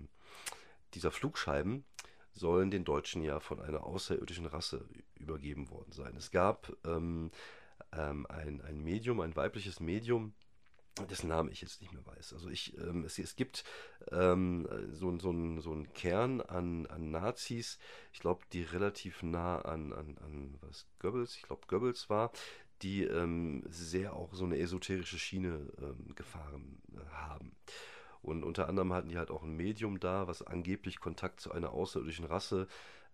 dieser 0.95 1.11
Flugscheiben 1.11 1.85
sollen 2.33 2.71
den 2.71 2.85
Deutschen 2.85 3.21
ja 3.21 3.39
von 3.39 3.59
einer 3.59 3.83
außerirdischen 3.83 4.47
Rasse 4.47 4.83
übergeben 5.19 5.69
worden 5.69 5.91
sein. 5.91 6.15
Es 6.17 6.31
gab 6.31 6.75
ähm, 6.85 7.29
ähm 7.91 8.25
ein, 8.29 8.61
ein 8.61 8.83
Medium, 8.83 9.19
ein 9.19 9.35
weibliches 9.35 9.79
Medium, 9.79 10.33
dessen 11.05 11.27
Namen 11.27 11.51
ich 11.51 11.61
jetzt 11.61 11.81
nicht 11.81 11.93
mehr 11.93 12.05
weiß. 12.05 12.33
Also 12.33 12.49
ich, 12.49 12.77
ähm, 12.77 13.03
es, 13.05 13.19
es 13.19 13.35
gibt 13.35 13.63
ähm, 14.11 14.67
so, 14.91 15.17
so, 15.19 15.31
ein, 15.31 15.61
so 15.61 15.71
einen 15.71 15.91
Kern 15.93 16.41
an, 16.41 16.85
an 16.87 17.11
Nazis, 17.11 17.77
ich 18.11 18.19
glaube, 18.19 18.43
die 18.53 18.63
relativ 18.63 19.23
nah 19.23 19.59
an, 19.61 19.93
an, 19.93 20.17
an 20.23 20.57
was 20.61 20.87
Goebbels, 20.99 21.35
ich 21.35 21.43
glaube 21.43 21.67
Goebbels 21.67 22.09
war, 22.09 22.31
die 22.81 23.03
ähm, 23.03 23.63
sehr 23.67 24.15
auch 24.15 24.33
so 24.33 24.45
eine 24.45 24.59
esoterische 24.59 25.19
Schiene 25.19 25.71
ähm, 25.81 26.15
gefahren 26.15 26.81
äh, 26.93 27.09
haben. 27.11 27.55
Und 28.27 28.43
unter 28.43 28.67
anderem 28.67 28.93
hatten 28.93 29.09
die 29.09 29.17
halt 29.17 29.31
auch 29.31 29.43
ein 29.43 29.55
Medium 29.55 29.99
da, 29.99 30.27
was 30.27 30.41
angeblich 30.41 30.99
Kontakt 30.99 31.39
zu 31.39 31.51
einer 31.51 31.71
außerirdischen 31.71 32.25
Rasse 32.25 32.67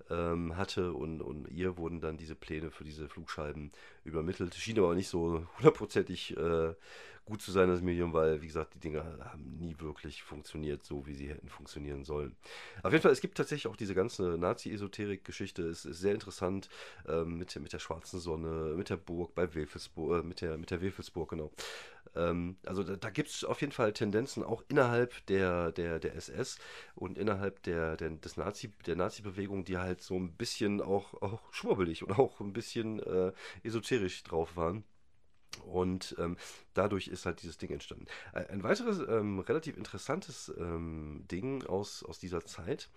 ähm, 0.09 0.57
hatte 0.57 0.93
und, 0.93 1.21
und 1.21 1.49
ihr 1.49 1.77
wurden 1.77 2.01
dann 2.01 2.17
diese 2.17 2.35
Pläne 2.35 2.71
für 2.71 2.83
diese 2.83 3.07
Flugscheiben 3.07 3.71
übermittelt. 4.03 4.55
Schien 4.55 4.79
aber 4.79 4.95
nicht 4.95 5.07
so 5.07 5.45
hundertprozentig 5.57 6.35
äh, 6.35 6.73
gut 7.25 7.41
zu 7.41 7.51
sein, 7.51 7.69
das 7.69 7.81
Medium, 7.81 8.11
weil, 8.11 8.41
wie 8.41 8.47
gesagt, 8.47 8.73
die 8.75 8.79
Dinge 8.79 9.01
haben 9.23 9.57
nie 9.59 9.75
wirklich 9.79 10.23
funktioniert, 10.23 10.83
so 10.83 11.05
wie 11.07 11.13
sie 11.13 11.29
hätten 11.29 11.47
funktionieren 11.47 12.03
sollen. 12.03 12.35
Auf 12.81 12.91
jeden 12.91 13.01
Fall, 13.01 13.11
es 13.11 13.21
gibt 13.21 13.37
tatsächlich 13.37 13.71
auch 13.71 13.77
diese 13.77 13.95
ganze 13.95 14.37
Nazi-Esoterik-Geschichte, 14.37 15.63
es 15.63 15.85
ist 15.85 15.99
sehr 15.99 16.13
interessant 16.13 16.69
ähm, 17.07 17.37
mit, 17.37 17.55
mit 17.61 17.71
der 17.71 17.79
schwarzen 17.79 18.19
Sonne, 18.19 18.73
mit 18.75 18.89
der 18.89 18.97
Burg 18.97 19.35
bei 19.35 19.53
Wefelsburg, 19.55 20.23
äh, 20.23 20.27
mit 20.27 20.41
der, 20.41 20.57
mit 20.57 20.71
der 20.71 20.81
Wefelsburg, 20.81 21.29
genau. 21.29 21.51
Ähm, 22.15 22.57
also 22.65 22.83
da, 22.83 22.95
da 22.95 23.09
gibt 23.09 23.29
es 23.29 23.43
auf 23.43 23.61
jeden 23.61 23.73
Fall 23.73 23.93
Tendenzen 23.93 24.43
auch 24.43 24.63
innerhalb 24.67 25.25
der, 25.27 25.71
der, 25.71 25.99
der 25.99 26.15
SS 26.15 26.57
und 26.95 27.17
innerhalb 27.17 27.63
der, 27.63 27.97
der, 27.97 28.11
des 28.11 28.37
Nazi, 28.37 28.71
der 28.85 28.95
Nazi-Bewegung, 28.95 29.65
die 29.65 29.77
halt 29.77 30.01
so 30.01 30.15
ein 30.15 30.33
bisschen 30.33 30.81
auch, 30.81 31.21
auch 31.21 31.41
schwurbelig 31.53 32.03
und 32.03 32.17
auch 32.17 32.39
ein 32.39 32.53
bisschen 32.53 32.99
äh, 32.99 33.31
esoterisch 33.63 34.23
drauf 34.23 34.55
waren. 34.55 34.83
Und 35.65 36.15
ähm, 36.17 36.35
dadurch 36.73 37.07
ist 37.07 37.25
halt 37.25 37.41
dieses 37.43 37.57
Ding 37.57 37.69
entstanden. 37.69 38.07
Ein 38.33 38.63
weiteres 38.63 38.99
ähm, 39.07 39.39
relativ 39.39 39.77
interessantes 39.77 40.51
ähm, 40.57 41.25
Ding 41.31 41.63
aus, 41.65 42.03
aus 42.03 42.17
dieser 42.19 42.43
Zeit, 42.43 42.89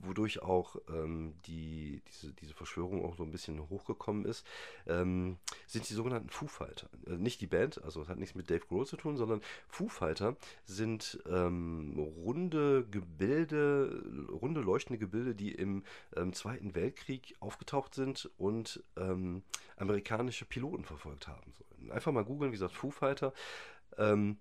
wodurch 0.00 0.42
auch 0.42 0.76
ähm, 0.88 1.34
die, 1.46 2.02
diese, 2.08 2.32
diese 2.32 2.54
Verschwörung 2.54 3.04
auch 3.04 3.16
so 3.16 3.22
ein 3.22 3.30
bisschen 3.30 3.68
hochgekommen 3.68 4.24
ist, 4.24 4.46
ähm, 4.86 5.38
sind 5.66 5.88
die 5.88 5.94
sogenannten 5.94 6.30
Foo 6.30 6.46
Fighter. 6.46 6.88
Äh, 7.06 7.16
nicht 7.16 7.40
die 7.40 7.46
Band, 7.46 7.82
also 7.84 8.02
es 8.02 8.08
hat 8.08 8.18
nichts 8.18 8.34
mit 8.34 8.50
Dave 8.50 8.66
Grohl 8.66 8.86
zu 8.86 8.96
tun, 8.96 9.16
sondern 9.16 9.40
Foo 9.68 9.88
Fighter 9.88 10.36
sind 10.64 11.22
ähm, 11.28 11.98
runde 11.98 12.86
Gebilde, 12.90 14.28
runde 14.30 14.60
leuchtende 14.60 14.98
Gebilde, 14.98 15.34
die 15.34 15.52
im 15.52 15.84
Zweiten 16.32 16.74
Weltkrieg 16.74 17.36
aufgetaucht 17.40 17.94
sind 17.94 18.30
und 18.36 18.82
amerikanische 19.76 20.44
Piloten 20.44 20.84
verfolgt 20.84 21.28
haben 21.28 21.52
sollen. 21.52 21.92
Einfach 21.92 22.12
mal 22.12 22.24
googeln, 22.24 22.52
wie 22.52 22.56
gesagt, 22.56 22.74
Foo 22.74 22.90
Fighter. 22.90 23.32
Ähm, 23.98 24.38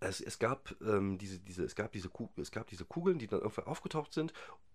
es, 0.00 0.20
es, 0.20 0.38
gab, 0.38 0.74
ähm, 0.82 1.18
diese, 1.18 1.38
diese, 1.38 1.64
es, 1.64 1.74
gab 1.74 1.92
diese, 1.92 2.10
es 2.36 2.50
gab 2.50 2.66
diese 2.66 2.84
Kugeln, 2.84 3.18
die 3.18 3.26
dann 3.26 3.40
irgendwann 3.40 3.66
aufgetaucht 3.66 4.12
sind 4.12 4.32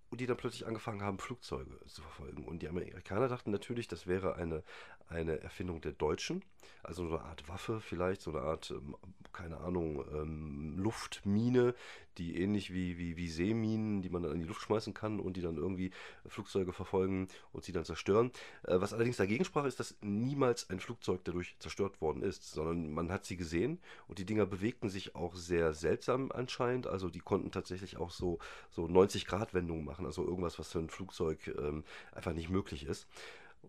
und 0.09 0.21
die 0.21 0.27
dann 0.27 0.37
plötzlich 0.37 0.67
angefangen 0.67 1.01
haben, 1.01 1.19
Flugzeuge 1.19 1.79
zu 1.87 2.01
verfolgen. 2.01 2.45
Und 2.45 2.61
die 2.61 2.69
Amerikaner 2.69 3.27
dachten 3.27 3.51
natürlich, 3.51 3.87
das 3.87 4.07
wäre 4.07 4.35
eine, 4.35 4.63
eine 5.07 5.41
Erfindung 5.41 5.81
der 5.81 5.93
Deutschen, 5.93 6.43
also 6.83 7.07
so 7.07 7.15
eine 7.15 7.25
Art 7.25 7.47
Waffe 7.47 7.79
vielleicht, 7.79 8.21
so 8.21 8.31
eine 8.31 8.41
Art, 8.41 8.71
ähm, 8.71 8.95
keine 9.33 9.57
Ahnung, 9.57 10.03
ähm, 10.13 10.77
Luftmine, 10.77 11.75
die 12.17 12.41
ähnlich 12.41 12.73
wie, 12.73 12.97
wie, 12.97 13.17
wie 13.17 13.27
Seeminen, 13.27 14.01
die 14.01 14.09
man 14.09 14.23
dann 14.23 14.31
in 14.33 14.39
die 14.39 14.47
Luft 14.47 14.61
schmeißen 14.61 14.93
kann 14.93 15.19
und 15.19 15.35
die 15.35 15.41
dann 15.41 15.57
irgendwie 15.57 15.91
Flugzeuge 16.27 16.71
verfolgen 16.71 17.27
und 17.51 17.63
sie 17.63 17.71
dann 17.71 17.85
zerstören. 17.85 18.31
Äh, 18.63 18.79
was 18.79 18.93
allerdings 18.93 19.17
dagegen 19.17 19.45
sprach, 19.45 19.65
ist, 19.65 19.79
dass 19.79 19.95
niemals 20.01 20.69
ein 20.69 20.79
Flugzeug 20.79 21.21
dadurch 21.23 21.55
zerstört 21.59 22.01
worden 22.01 22.23
ist, 22.23 22.51
sondern 22.51 22.91
man 22.93 23.11
hat 23.11 23.25
sie 23.25 23.37
gesehen 23.37 23.79
und 24.07 24.19
die 24.19 24.25
Dinger 24.25 24.45
bewegten 24.45 24.89
sich 24.89 25.15
auch 25.15 25.35
sehr 25.35 25.73
seltsam 25.73 26.31
anscheinend, 26.31 26.87
also 26.87 27.09
die 27.09 27.19
konnten 27.19 27.51
tatsächlich 27.51 27.97
auch 27.97 28.11
so, 28.11 28.39
so 28.69 28.85
90-Grad-Wendungen 28.85 29.85
machen, 29.85 30.05
also 30.05 30.25
irgendwas, 30.25 30.57
was 30.57 30.71
für 30.71 30.79
ein 30.79 30.89
Flugzeug 30.89 31.53
ähm, 31.59 31.83
einfach 32.13 32.33
nicht 32.33 32.49
möglich 32.49 32.85
ist. 32.85 33.07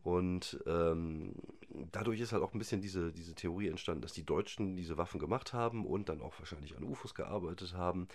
Und 0.02 0.58
ähm, 0.66 1.34
dadurch 1.92 2.20
ist 2.20 2.32
halt 2.32 2.42
auch 2.42 2.54
ein 2.54 2.58
bisschen 2.58 2.80
diese, 2.80 3.12
diese 3.12 3.34
Theorie 3.34 3.68
entstanden, 3.68 4.02
dass 4.02 4.12
die 4.12 4.26
Deutschen 4.26 4.76
diese 4.76 4.98
Waffen 4.98 5.20
gemacht 5.20 5.52
haben 5.52 5.86
und 5.86 6.08
dann 6.08 6.20
auch 6.20 6.38
wahrscheinlich 6.38 6.76
an 6.76 6.84
UFOs 6.84 7.14
gearbeitet 7.14 7.74
haben. 7.74 8.08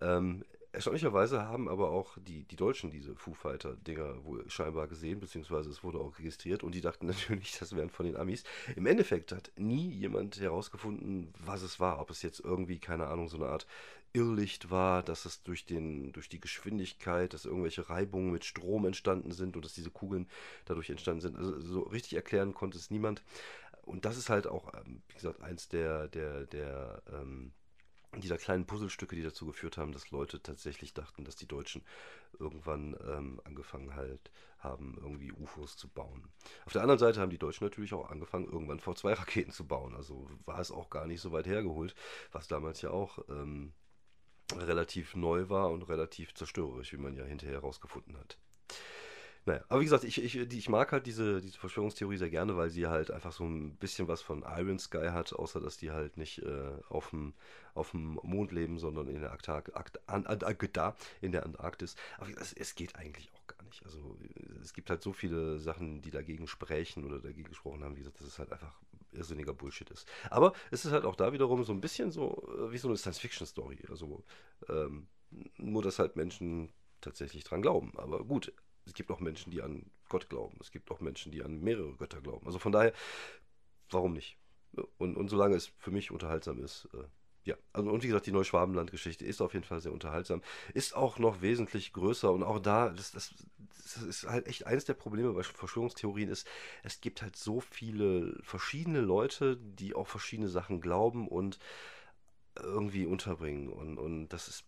Ähm, 0.00 0.44
erstaunlicherweise 0.72 1.42
haben 1.46 1.68
aber 1.68 1.90
auch 1.90 2.18
die, 2.18 2.44
die 2.44 2.56
Deutschen 2.56 2.90
diese 2.90 3.14
Foo 3.16 3.32
Fighter-Dinger 3.32 4.24
wohl 4.24 4.48
scheinbar 4.50 4.86
gesehen, 4.86 5.18
beziehungsweise 5.18 5.70
es 5.70 5.82
wurde 5.82 5.98
auch 5.98 6.18
registriert 6.18 6.62
und 6.62 6.74
die 6.74 6.80
dachten 6.80 7.06
natürlich, 7.08 7.58
das 7.58 7.74
wären 7.74 7.90
von 7.90 8.06
den 8.06 8.16
Amis. 8.16 8.44
Im 8.76 8.86
Endeffekt 8.86 9.32
hat 9.32 9.50
nie 9.56 9.90
jemand 9.90 10.38
herausgefunden, 10.40 11.32
was 11.38 11.62
es 11.62 11.80
war. 11.80 12.00
Ob 12.00 12.10
es 12.10 12.22
jetzt 12.22 12.40
irgendwie, 12.40 12.78
keine 12.78 13.06
Ahnung, 13.06 13.28
so 13.28 13.36
eine 13.36 13.46
Art 13.46 13.66
Irrlicht 14.12 14.70
war, 14.70 15.02
dass 15.02 15.24
es 15.24 15.42
durch, 15.42 15.66
den, 15.66 16.12
durch 16.12 16.28
die 16.28 16.40
Geschwindigkeit, 16.40 17.34
dass 17.34 17.44
irgendwelche 17.44 17.88
Reibungen 17.88 18.32
mit 18.32 18.44
Strom 18.44 18.86
entstanden 18.86 19.32
sind 19.32 19.56
und 19.56 19.64
dass 19.64 19.74
diese 19.74 19.90
Kugeln 19.90 20.28
dadurch 20.64 20.90
entstanden 20.90 21.20
sind. 21.20 21.36
Also 21.36 21.60
so 21.60 21.82
richtig 21.82 22.14
erklären 22.14 22.54
konnte 22.54 22.78
es 22.78 22.90
niemand. 22.90 23.22
Und 23.82 24.04
das 24.04 24.16
ist 24.16 24.28
halt 24.30 24.46
auch, 24.46 24.72
ähm, 24.74 25.02
wie 25.08 25.14
gesagt, 25.14 25.40
eins 25.40 25.68
der, 25.68 26.08
der, 26.08 26.46
der 26.46 27.02
ähm, 27.12 27.52
dieser 28.16 28.38
kleinen 28.38 28.66
Puzzlestücke, 28.66 29.16
die 29.16 29.22
dazu 29.22 29.46
geführt 29.46 29.76
haben, 29.76 29.92
dass 29.92 30.10
Leute 30.10 30.42
tatsächlich 30.42 30.94
dachten, 30.94 31.24
dass 31.24 31.36
die 31.36 31.46
Deutschen 31.46 31.82
irgendwann 32.38 32.96
ähm, 33.06 33.40
angefangen 33.44 33.94
halt 33.94 34.30
haben, 34.58 34.96
irgendwie 35.00 35.32
UFOs 35.32 35.76
zu 35.76 35.88
bauen. 35.88 36.28
Auf 36.64 36.72
der 36.72 36.82
anderen 36.82 36.98
Seite 36.98 37.20
haben 37.20 37.30
die 37.30 37.38
Deutschen 37.38 37.64
natürlich 37.64 37.94
auch 37.94 38.10
angefangen, 38.10 38.46
irgendwann 38.46 38.80
V2-Raketen 38.80 39.52
zu 39.52 39.66
bauen. 39.66 39.94
Also 39.94 40.28
war 40.44 40.58
es 40.58 40.70
auch 40.70 40.90
gar 40.90 41.06
nicht 41.06 41.20
so 41.20 41.32
weit 41.32 41.46
hergeholt, 41.46 41.94
was 42.32 42.48
damals 42.48 42.82
ja 42.82 42.90
auch 42.90 43.18
ähm, 43.28 43.72
relativ 44.56 45.14
neu 45.14 45.48
war 45.48 45.70
und 45.70 45.82
relativ 45.88 46.34
zerstörerisch, 46.34 46.92
wie 46.92 46.98
man 46.98 47.16
ja 47.16 47.24
hinterher 47.24 47.56
herausgefunden 47.56 48.16
hat. 48.16 48.38
Naja, 49.48 49.64
aber 49.68 49.80
wie 49.80 49.84
gesagt, 49.84 50.04
ich, 50.04 50.22
ich, 50.22 50.36
ich 50.36 50.68
mag 50.68 50.92
halt 50.92 51.06
diese, 51.06 51.40
diese 51.40 51.58
Verschwörungstheorie 51.58 52.18
sehr 52.18 52.28
gerne, 52.28 52.58
weil 52.58 52.68
sie 52.68 52.86
halt 52.86 53.10
einfach 53.10 53.32
so 53.32 53.44
ein 53.44 53.76
bisschen 53.76 54.06
was 54.06 54.20
von 54.20 54.44
Iron 54.46 54.78
Sky 54.78 55.08
hat, 55.10 55.32
außer 55.32 55.58
dass 55.58 55.78
die 55.78 55.90
halt 55.90 56.18
nicht 56.18 56.40
äh, 56.40 56.72
auf, 56.90 57.10
dem, 57.10 57.32
auf 57.72 57.92
dem 57.92 58.18
Mond 58.22 58.52
leben, 58.52 58.78
sondern 58.78 59.08
in 59.08 59.22
der, 59.22 59.30
Arktak, 59.30 59.72
Antarktis, 60.06 61.08
in 61.22 61.32
der 61.32 61.46
Antarktis. 61.46 61.96
Aber 62.18 62.28
es, 62.38 62.52
es 62.52 62.74
geht 62.74 62.96
eigentlich 62.96 63.30
auch 63.32 63.46
gar 63.46 63.62
nicht. 63.64 63.82
Also 63.86 64.18
es 64.60 64.74
gibt 64.74 64.90
halt 64.90 65.02
so 65.02 65.14
viele 65.14 65.58
Sachen, 65.58 66.02
die 66.02 66.10
dagegen 66.10 66.46
sprechen 66.46 67.04
oder 67.04 67.18
dagegen 67.18 67.48
gesprochen 67.48 67.82
haben, 67.82 67.94
wie 67.94 68.00
gesagt, 68.00 68.20
das 68.20 68.26
ist 68.26 68.38
halt 68.38 68.52
einfach 68.52 68.74
irrsinniger 69.12 69.54
Bullshit 69.54 69.90
ist. 69.90 70.08
Aber 70.30 70.52
es 70.70 70.84
ist 70.84 70.92
halt 70.92 71.04
auch 71.04 71.16
da 71.16 71.32
wiederum 71.32 71.64
so 71.64 71.72
ein 71.72 71.80
bisschen 71.80 72.10
so 72.10 72.46
äh, 72.58 72.72
wie 72.72 72.78
so 72.78 72.88
eine 72.88 72.96
Science-Fiction-Story. 72.96 73.84
Also 73.88 74.24
ähm, 74.68 75.08
nur, 75.56 75.82
dass 75.82 75.98
halt 75.98 76.16
Menschen 76.16 76.72
tatsächlich 77.00 77.44
dran 77.44 77.62
glauben. 77.62 77.92
Aber 77.96 78.24
gut, 78.24 78.52
es 78.86 78.94
gibt 78.94 79.10
auch 79.10 79.20
Menschen, 79.20 79.50
die 79.50 79.62
an 79.62 79.90
Gott 80.08 80.28
glauben. 80.28 80.56
Es 80.60 80.70
gibt 80.70 80.90
auch 80.90 81.00
Menschen, 81.00 81.32
die 81.32 81.42
an 81.42 81.60
mehrere 81.60 81.94
Götter 81.94 82.20
glauben. 82.20 82.46
Also 82.46 82.58
von 82.58 82.72
daher, 82.72 82.92
warum 83.90 84.12
nicht? 84.12 84.38
Und, 84.98 85.16
und 85.16 85.28
solange 85.28 85.56
es 85.56 85.72
für 85.78 85.90
mich 85.90 86.10
unterhaltsam 86.10 86.62
ist, 86.62 86.88
äh, 86.94 87.04
ja, 87.44 87.56
also 87.72 87.90
und 87.90 88.02
wie 88.02 88.08
gesagt, 88.08 88.26
die 88.26 88.32
Neuschwabenland-Geschichte 88.32 89.24
ist 89.24 89.40
auf 89.40 89.54
jeden 89.54 89.64
Fall 89.64 89.80
sehr 89.80 89.92
unterhaltsam. 89.92 90.42
Ist 90.74 90.94
auch 90.94 91.18
noch 91.18 91.40
wesentlich 91.40 91.92
größer 91.92 92.30
und 92.30 92.42
auch 92.42 92.58
da, 92.58 92.90
das, 92.90 93.12
das, 93.12 93.34
das 93.94 94.02
ist 94.02 94.28
halt 94.28 94.46
echt 94.46 94.66
eines 94.66 94.84
der 94.84 94.94
Probleme 94.94 95.32
bei 95.32 95.42
Verschwörungstheorien 95.42 96.28
ist, 96.28 96.46
es 96.82 97.00
gibt 97.00 97.22
halt 97.22 97.36
so 97.36 97.60
viele 97.60 98.38
verschiedene 98.42 99.00
Leute, 99.00 99.56
die 99.56 99.94
auch 99.94 100.08
verschiedene 100.08 100.48
Sachen 100.48 100.80
glauben 100.80 101.26
und 101.28 101.58
irgendwie 102.62 103.06
unterbringen. 103.06 103.68
Und, 103.68 103.98
und 103.98 104.28
das 104.28 104.48
ist 104.48 104.64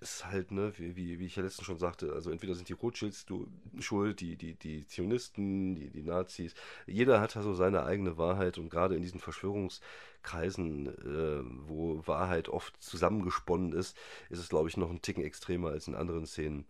ist 0.00 0.26
halt, 0.26 0.50
ne, 0.50 0.72
wie, 0.76 0.96
wie, 0.96 1.18
wie 1.18 1.26
ich 1.26 1.36
ja 1.36 1.42
letztens 1.42 1.66
schon 1.66 1.78
sagte, 1.78 2.12
also 2.12 2.30
entweder 2.30 2.54
sind 2.54 2.68
die 2.68 2.74
Rothschilds 2.74 3.26
du, 3.26 3.46
schuld, 3.78 4.20
die, 4.20 4.36
die, 4.36 4.54
die 4.54 4.86
Zionisten, 4.86 5.74
die, 5.74 5.90
die 5.90 6.02
Nazis. 6.02 6.54
Jeder 6.86 7.20
hat 7.20 7.36
da 7.36 7.42
so 7.42 7.54
seine 7.54 7.84
eigene 7.84 8.18
Wahrheit 8.18 8.58
und 8.58 8.70
gerade 8.70 8.96
in 8.96 9.02
diesen 9.02 9.20
Verschwörungskreisen, 9.20 10.88
äh, 10.88 11.42
wo 11.68 12.02
Wahrheit 12.06 12.48
oft 12.48 12.82
zusammengesponnen 12.82 13.72
ist, 13.72 13.96
ist 14.30 14.40
es, 14.40 14.48
glaube 14.48 14.68
ich, 14.68 14.76
noch 14.76 14.90
ein 14.90 15.02
Ticken 15.02 15.24
extremer 15.24 15.70
als 15.70 15.88
in 15.88 15.94
anderen 15.94 16.26
Szenen. 16.26 16.66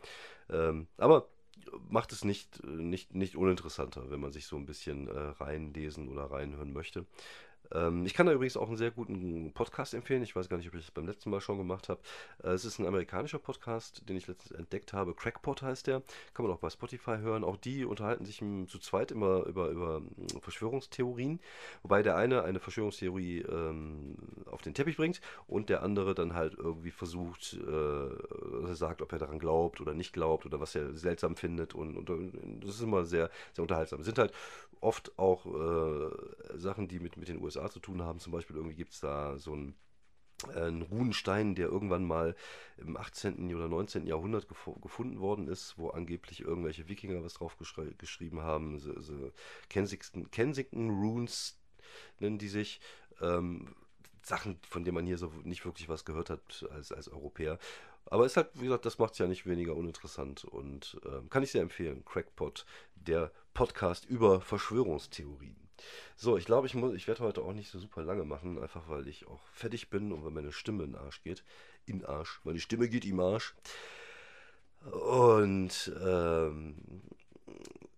Ähm, 0.51 0.87
aber 0.99 1.29
macht 1.89 2.13
es 2.13 2.25
nicht, 2.25 2.65
nicht, 2.65 3.15
nicht 3.15 3.37
uninteressanter, 3.37 4.11
wenn 4.11 4.21
man 4.21 4.33
sich 4.33 4.47
so 4.47 4.57
ein 4.57 4.67
bisschen 4.67 5.09
äh, 5.09 5.19
reinlesen 5.19 6.09
oder 6.09 6.31
reinhören 6.31 6.73
möchte. 6.73 7.07
Ähm, 7.73 8.05
ich 8.05 8.15
kann 8.15 8.27
da 8.27 8.33
übrigens 8.33 8.57
auch 8.57 8.69
einen 8.69 8.77
sehr 8.77 8.91
guten 8.91 9.53
Podcast 9.53 9.95
empfehlen. 9.95 10.23
Ich 10.23 10.37
weiß 10.37 10.49
gar 10.49 10.57
nicht, 10.57 10.69
ob 10.69 10.75
ich 10.75 10.83
das 10.83 10.91
beim 10.91 11.07
letzten 11.07 11.31
Mal 11.31 11.41
schon 11.41 11.59
gemacht 11.59 11.89
habe. 11.89 12.01
Äh, 12.43 12.51
es 12.51 12.65
ist 12.65 12.79
ein 12.79 12.87
amerikanischer 12.87 13.39
Podcast, 13.39 14.09
den 14.09 14.17
ich 14.17 14.27
letztens 14.27 14.59
entdeckt 14.59 14.93
habe. 14.93 15.15
Crackpot 15.15 15.63
heißt 15.63 15.87
der. 15.87 16.03
Kann 16.35 16.47
man 16.47 16.55
auch 16.55 16.61
bei 16.61 16.71
Spotify 16.71 17.19
hören. 17.19 17.45
Auch 17.45 17.57
die 17.57 17.85
unterhalten 17.85 18.25
sich 18.25 18.39
zu 18.39 18.79
zweit 18.79 19.13
immer 19.13 19.45
über, 19.47 19.69
über 19.69 20.03
Verschwörungstheorien. 20.41 21.41
Wobei 21.83 22.03
der 22.03 22.17
eine 22.17 22.43
eine 22.43 22.61
Verschwörungstheorie 22.61 23.41
ähm, 23.41 24.17
auf 24.51 24.63
den 24.63 24.75
Teppich 24.75 24.97
bringt 24.97 25.21
und 25.47 25.69
der 25.69 25.83
andere 25.83 26.15
dann 26.15 26.35
halt 26.35 26.55
irgendwie 26.55 26.91
versucht, 26.91 27.55
äh, 27.55 28.75
sagt, 28.75 29.03
ob 29.03 29.13
er 29.13 29.19
daran 29.19 29.39
glaubt 29.39 29.81
oder 29.81 29.95
nicht 29.95 30.13
glaubt 30.13 30.47
oder 30.47 30.61
was 30.61 30.75
er 30.75 30.95
seltsam 30.95 31.37
findet. 31.37 31.75
Und, 31.75 32.09
und 32.09 32.65
das 32.65 32.77
ist 32.77 32.83
immer 32.83 33.05
sehr, 33.05 33.31
sehr 33.53 33.63
unterhaltsam. 33.63 34.01
Es 34.01 34.07
sind 34.07 34.19
halt 34.19 34.33
oft 34.81 35.19
auch 35.19 35.47
äh, 35.47 36.11
Sachen, 36.57 36.89
die 36.89 37.01
mit, 37.01 37.17
mit 37.17 37.29
den 37.29 37.43
USA 37.43 37.54
zu 37.71 37.81
tun 37.81 38.03
haben. 38.03 38.19
Zum 38.19 38.33
Beispiel 38.33 38.57
irgendwie 38.57 38.77
gibt 38.77 38.93
es 38.93 39.01
da 39.01 39.39
so 39.39 39.53
einen, 39.53 39.75
äh, 40.55 40.61
einen 40.61 40.83
Runenstein, 40.83 41.55
der 41.55 41.69
irgendwann 41.69 42.05
mal 42.05 42.35
im 42.77 42.97
18. 42.97 43.55
oder 43.55 43.69
19. 43.69 44.07
Jahrhundert 44.07 44.49
gef 44.49 44.71
gefunden 44.83 45.21
worden 45.21 45.49
ist, 45.49 45.79
wo 45.79 45.91
angeblich 45.91 46.41
irgendwelche 46.41 46.89
Wikinger 46.89 47.23
was 47.23 47.35
drauf 47.35 47.57
geschri 47.57 47.95
geschrieben 47.99 48.41
haben. 48.41 48.79
So, 48.79 48.99
so 49.01 49.33
Kensington, 49.69 50.31
Kensington 50.31 50.91
Runes 50.91 51.59
nennen 52.21 52.39
die 52.39 52.49
sich. 52.49 52.81
Ähm, 53.21 53.75
Sachen, 54.25 54.59
von 54.69 54.85
denen 54.85 54.95
man 54.95 55.07
hier 55.07 55.19
so 55.19 55.31
nicht 55.45 55.65
wirklich 55.65 55.89
was 55.89 56.05
gehört 56.05 56.31
hat 56.31 56.67
als, 56.71 56.93
als 56.93 57.09
Europäer. 57.09 57.59
Aber 58.07 58.27
es 58.27 58.37
halt, 58.37 58.51
wie 58.55 58.65
gesagt, 58.65 58.85
das 58.85 58.99
macht 58.99 59.15
es 59.15 59.19
ja 59.19 59.27
nicht 59.27 59.47
weniger 59.47 59.75
uninteressant 59.75 60.45
und 60.45 61.01
äh, 61.05 61.27
kann 61.31 61.43
ich 61.43 61.53
sehr 61.53 61.63
empfehlen. 61.63 62.05
Crackpot, 62.05 62.67
der 62.95 63.31
Podcast 63.55 64.05
über 64.05 64.41
Verschwörungstheorien. 64.41 65.64
So, 66.17 66.37
ich 66.37 66.45
glaube, 66.45 66.67
ich, 66.67 66.75
ich 66.75 67.09
werde 67.09 67.25
heute 67.25 67.43
auch 67.43 67.53
nicht 67.53 67.71
so 67.71 67.79
super 67.79 68.03
lange 68.03 68.25
machen, 68.25 68.61
einfach 68.63 68.89
weil 68.89 69.09
ich 69.09 69.27
auch 69.27 69.43
fertig 69.53 69.91
bin 69.91 70.13
und 70.13 70.25
weil 70.25 70.31
meine 70.31 70.53
Stimme 70.53 70.85
in 70.85 70.93
den 70.93 71.01
Arsch 71.01 71.23
geht. 71.23 71.45
In 71.87 72.05
Arsch. 72.05 72.41
Meine 72.45 72.61
Stimme 72.61 72.89
geht 72.89 73.05
im 73.05 73.21
Arsch. 73.21 73.55
Und 74.91 75.93
ähm, 76.03 76.77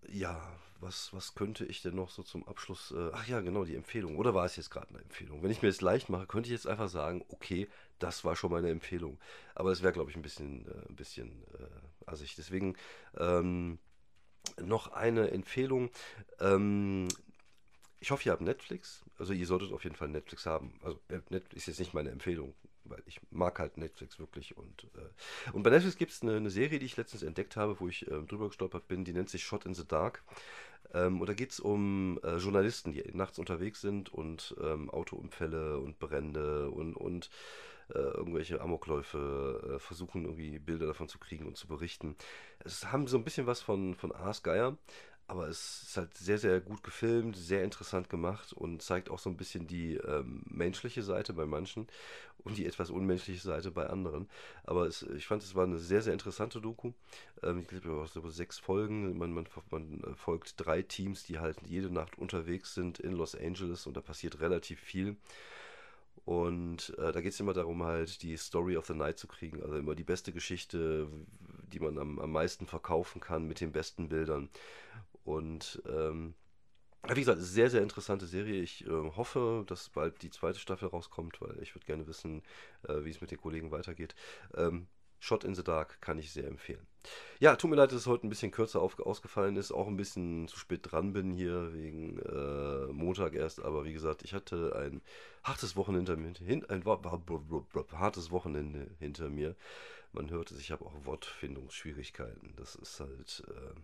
ja, 0.09 0.41
was, 0.79 1.13
was 1.13 1.35
könnte 1.35 1.65
ich 1.65 1.81
denn 1.81 1.95
noch 1.95 2.09
so 2.09 2.23
zum 2.23 2.47
Abschluss? 2.47 2.91
Äh, 2.91 3.09
ach 3.13 3.27
ja, 3.27 3.41
genau, 3.41 3.65
die 3.65 3.75
Empfehlung. 3.75 4.17
Oder 4.17 4.33
war 4.33 4.45
es 4.45 4.55
jetzt 4.55 4.69
gerade 4.69 4.89
eine 4.89 4.99
Empfehlung? 4.99 5.43
Wenn 5.43 5.51
ich 5.51 5.61
mir 5.61 5.69
es 5.69 5.81
leicht 5.81 6.09
mache, 6.09 6.27
könnte 6.27 6.47
ich 6.47 6.53
jetzt 6.53 6.67
einfach 6.67 6.89
sagen, 6.89 7.25
okay, 7.29 7.67
das 7.99 8.23
war 8.23 8.35
schon 8.35 8.51
meine 8.51 8.69
Empfehlung. 8.69 9.19
Aber 9.55 9.71
es 9.71 9.81
wäre, 9.81 9.93
glaube 9.93 10.11
ich, 10.11 10.15
ein 10.15 10.21
bisschen, 10.21 10.67
äh, 10.67 10.89
ein 10.89 10.95
bisschen 10.95 11.43
äh, 11.59 12.09
assig. 12.09 12.35
Deswegen 12.35 12.75
ähm, 13.17 13.79
noch 14.61 14.91
eine 14.93 15.31
Empfehlung. 15.31 15.89
Ähm, 16.39 17.07
ich 17.99 18.11
hoffe, 18.11 18.27
ihr 18.27 18.31
habt 18.31 18.41
Netflix. 18.41 19.03
Also 19.17 19.33
ihr 19.33 19.45
solltet 19.45 19.71
auf 19.71 19.83
jeden 19.83 19.95
Fall 19.95 20.07
Netflix 20.07 20.45
haben. 20.45 20.79
Also 20.83 20.99
äh, 21.09 21.19
Netflix 21.29 21.55
ist 21.63 21.67
jetzt 21.67 21.79
nicht 21.79 21.93
meine 21.93 22.11
Empfehlung, 22.11 22.53
weil 22.83 23.01
ich 23.05 23.19
mag 23.31 23.59
halt 23.59 23.77
Netflix 23.77 24.19
wirklich. 24.19 24.57
Und, 24.57 24.83
äh, 24.95 25.51
und 25.53 25.63
bei 25.63 25.69
Netflix 25.69 25.97
gibt 25.97 26.11
es 26.11 26.21
eine, 26.21 26.35
eine, 26.35 26.49
Serie, 26.49 26.79
die 26.79 26.85
ich 26.85 26.97
letztens 26.97 27.23
entdeckt 27.23 27.55
habe, 27.55 27.79
wo 27.79 27.87
ich 27.87 28.07
äh, 28.07 28.21
drüber 28.21 28.47
gestolpert 28.47 28.87
bin, 28.87 29.03
die 29.03 29.13
nennt 29.13 29.29
sich 29.29 29.43
Shot 29.43 29.65
in 29.65 29.73
the 29.73 29.87
Dark. 29.87 30.23
Ähm, 30.93 31.19
und 31.19 31.27
da 31.27 31.33
geht 31.33 31.51
es 31.51 31.59
um 31.59 32.19
äh, 32.23 32.37
Journalisten, 32.37 32.91
die 32.91 33.03
nachts 33.13 33.39
unterwegs 33.39 33.81
sind 33.81 34.13
und 34.13 34.55
ähm, 34.61 34.89
Autounfälle 34.89 35.79
und 35.79 35.99
Brände 35.99 36.69
und, 36.69 36.95
und 36.95 37.29
äh, 37.89 37.99
irgendwelche 37.99 38.61
Amokläufe 38.61 39.75
äh, 39.75 39.79
versuchen, 39.79 40.25
irgendwie 40.25 40.59
Bilder 40.59 40.87
davon 40.87 41.07
zu 41.07 41.19
kriegen 41.19 41.45
und 41.45 41.57
zu 41.57 41.67
berichten. 41.67 42.15
Es 42.59 42.91
haben 42.91 43.07
so 43.07 43.17
ein 43.17 43.23
bisschen 43.23 43.47
was 43.47 43.61
von, 43.61 43.95
von 43.95 44.11
Ars 44.11 44.43
Geier, 44.43 44.77
aber 45.27 45.47
es 45.47 45.83
ist 45.83 45.97
halt 45.97 46.15
sehr, 46.15 46.37
sehr 46.37 46.61
gut 46.61 46.83
gefilmt, 46.83 47.35
sehr 47.35 47.63
interessant 47.63 48.09
gemacht 48.09 48.53
und 48.53 48.81
zeigt 48.81 49.09
auch 49.09 49.19
so 49.19 49.29
ein 49.29 49.35
bisschen 49.35 49.67
die 49.67 49.95
ähm, 49.95 50.43
menschliche 50.49 51.03
Seite 51.03 51.33
bei 51.33 51.45
manchen 51.45 51.87
und 52.45 52.57
die 52.57 52.65
etwas 52.65 52.89
unmenschliche 52.89 53.41
Seite 53.41 53.71
bei 53.71 53.87
anderen. 53.87 54.29
Aber 54.63 54.87
es, 54.87 55.03
ich 55.03 55.27
fand, 55.27 55.43
es 55.43 55.53
war 55.53 55.65
eine 55.65 55.79
sehr, 55.79 56.01
sehr 56.01 56.13
interessante 56.13 56.61
Doku. 56.61 56.93
Ähm, 57.43 57.59
ich 57.59 57.67
glaube, 57.67 58.03
es 58.03 58.15
über 58.15 58.31
sechs 58.31 58.57
Folgen. 58.57 59.17
Man, 59.17 59.33
man, 59.33 59.47
man, 59.69 60.01
äh, 60.03 60.15
folgt 60.15 60.53
drei 60.57 60.81
Teams, 60.81 61.25
die 61.25 61.39
halt 61.39 61.57
jede 61.65 61.91
Nacht 61.91 62.17
unterwegs 62.17 62.73
sind 62.73 62.99
in 62.99 63.11
Los 63.11 63.35
Angeles 63.35 63.85
und 63.85 63.97
da 63.97 64.01
passiert 64.01 64.39
relativ 64.39 64.79
viel. 64.79 65.17
Und 66.23 66.97
äh, 66.97 67.11
da 67.11 67.21
geht 67.21 67.33
es 67.33 67.39
immer 67.39 67.53
darum, 67.53 67.83
halt 67.83 68.21
die 68.21 68.35
Story 68.37 68.75
of 68.75 68.85
the 68.85 68.93
Night 68.93 69.17
zu 69.17 69.27
kriegen. 69.27 69.61
Also 69.61 69.75
immer 69.77 69.95
die 69.95 70.03
beste 70.03 70.31
Geschichte, 70.31 71.07
die 71.71 71.79
man 71.79 71.97
am, 71.97 72.19
am 72.19 72.31
meisten 72.31 72.65
verkaufen 72.65 73.21
kann 73.21 73.47
mit 73.47 73.61
den 73.61 73.71
besten 73.71 74.09
Bildern. 74.09 74.49
Und 75.27 75.81
ähm, 75.89 76.35
wie 77.09 77.19
gesagt, 77.19 77.41
sehr, 77.41 77.69
sehr 77.69 77.81
interessante 77.81 78.25
Serie. 78.25 78.61
Ich 78.61 78.85
äh, 78.85 78.89
hoffe, 78.89 79.65
dass 79.67 79.89
bald 79.89 80.21
die 80.21 80.29
zweite 80.29 80.57
Staffel 80.57 80.87
rauskommt, 80.87 81.41
weil 81.41 81.61
ich 81.61 81.75
würde 81.75 81.85
gerne 81.85 82.07
wissen, 82.07 82.43
äh, 82.87 83.03
wie 83.03 83.09
es 83.09 83.19
mit 83.19 83.31
den 83.31 83.37
Kollegen 83.37 83.71
weitergeht. 83.71 84.15
Ähm, 84.55 84.87
Shot 85.19 85.43
in 85.43 85.53
the 85.53 85.63
Dark 85.63 85.99
kann 85.99 86.17
ich 86.17 86.31
sehr 86.31 86.47
empfehlen. 86.47 86.87
Ja, 87.39 87.57
tut 87.57 87.69
mir 87.69 87.75
leid, 87.75 87.91
dass 87.91 88.01
es 88.01 88.07
heute 88.07 88.25
ein 88.25 88.29
bisschen 88.29 88.51
kürzer 88.51 88.81
auf, 88.81 88.99
ausgefallen 88.99 89.57
ist, 89.57 89.73
auch 89.73 89.87
ein 89.87 89.97
bisschen 89.97 90.47
zu 90.47 90.57
spät 90.57 90.81
dran 90.83 91.11
bin 91.11 91.31
hier 91.31 91.73
wegen 91.73 92.19
äh, 92.19 92.85
Montag 92.93 93.33
erst, 93.33 93.61
aber 93.61 93.83
wie 93.83 93.93
gesagt, 93.93 94.23
ich 94.23 94.33
hatte 94.33 94.75
ein 94.77 95.01
hartes 95.43 95.75
Wochenende 95.75 96.15
hinter 96.39 96.69
mir, 96.69 96.69
ein, 96.69 97.99
hartes 97.99 98.31
Wochenende 98.31 98.91
hinter 98.99 99.29
mir. 99.29 99.55
Man 100.13 100.29
hörte 100.29 100.53
es, 100.53 100.61
ich 100.61 100.71
habe 100.71 100.85
auch 100.85 100.93
Wortfindungsschwierigkeiten. 101.03 102.53
Das 102.55 102.75
ist 102.75 102.99
halt, 102.99 103.43
äh, 103.49 103.79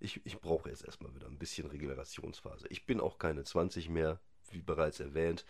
ich, 0.00 0.20
ich 0.24 0.38
brauche 0.40 0.68
jetzt 0.68 0.84
erstmal 0.84 1.14
wieder 1.14 1.26
ein 1.26 1.38
bisschen 1.38 1.68
Regenerationsphase. 1.68 2.66
Ich 2.68 2.86
bin 2.86 3.00
auch 3.00 3.18
keine 3.18 3.44
20 3.44 3.88
mehr, 3.88 4.20
wie 4.50 4.62
bereits 4.62 5.00
erwähnt. 5.00 5.44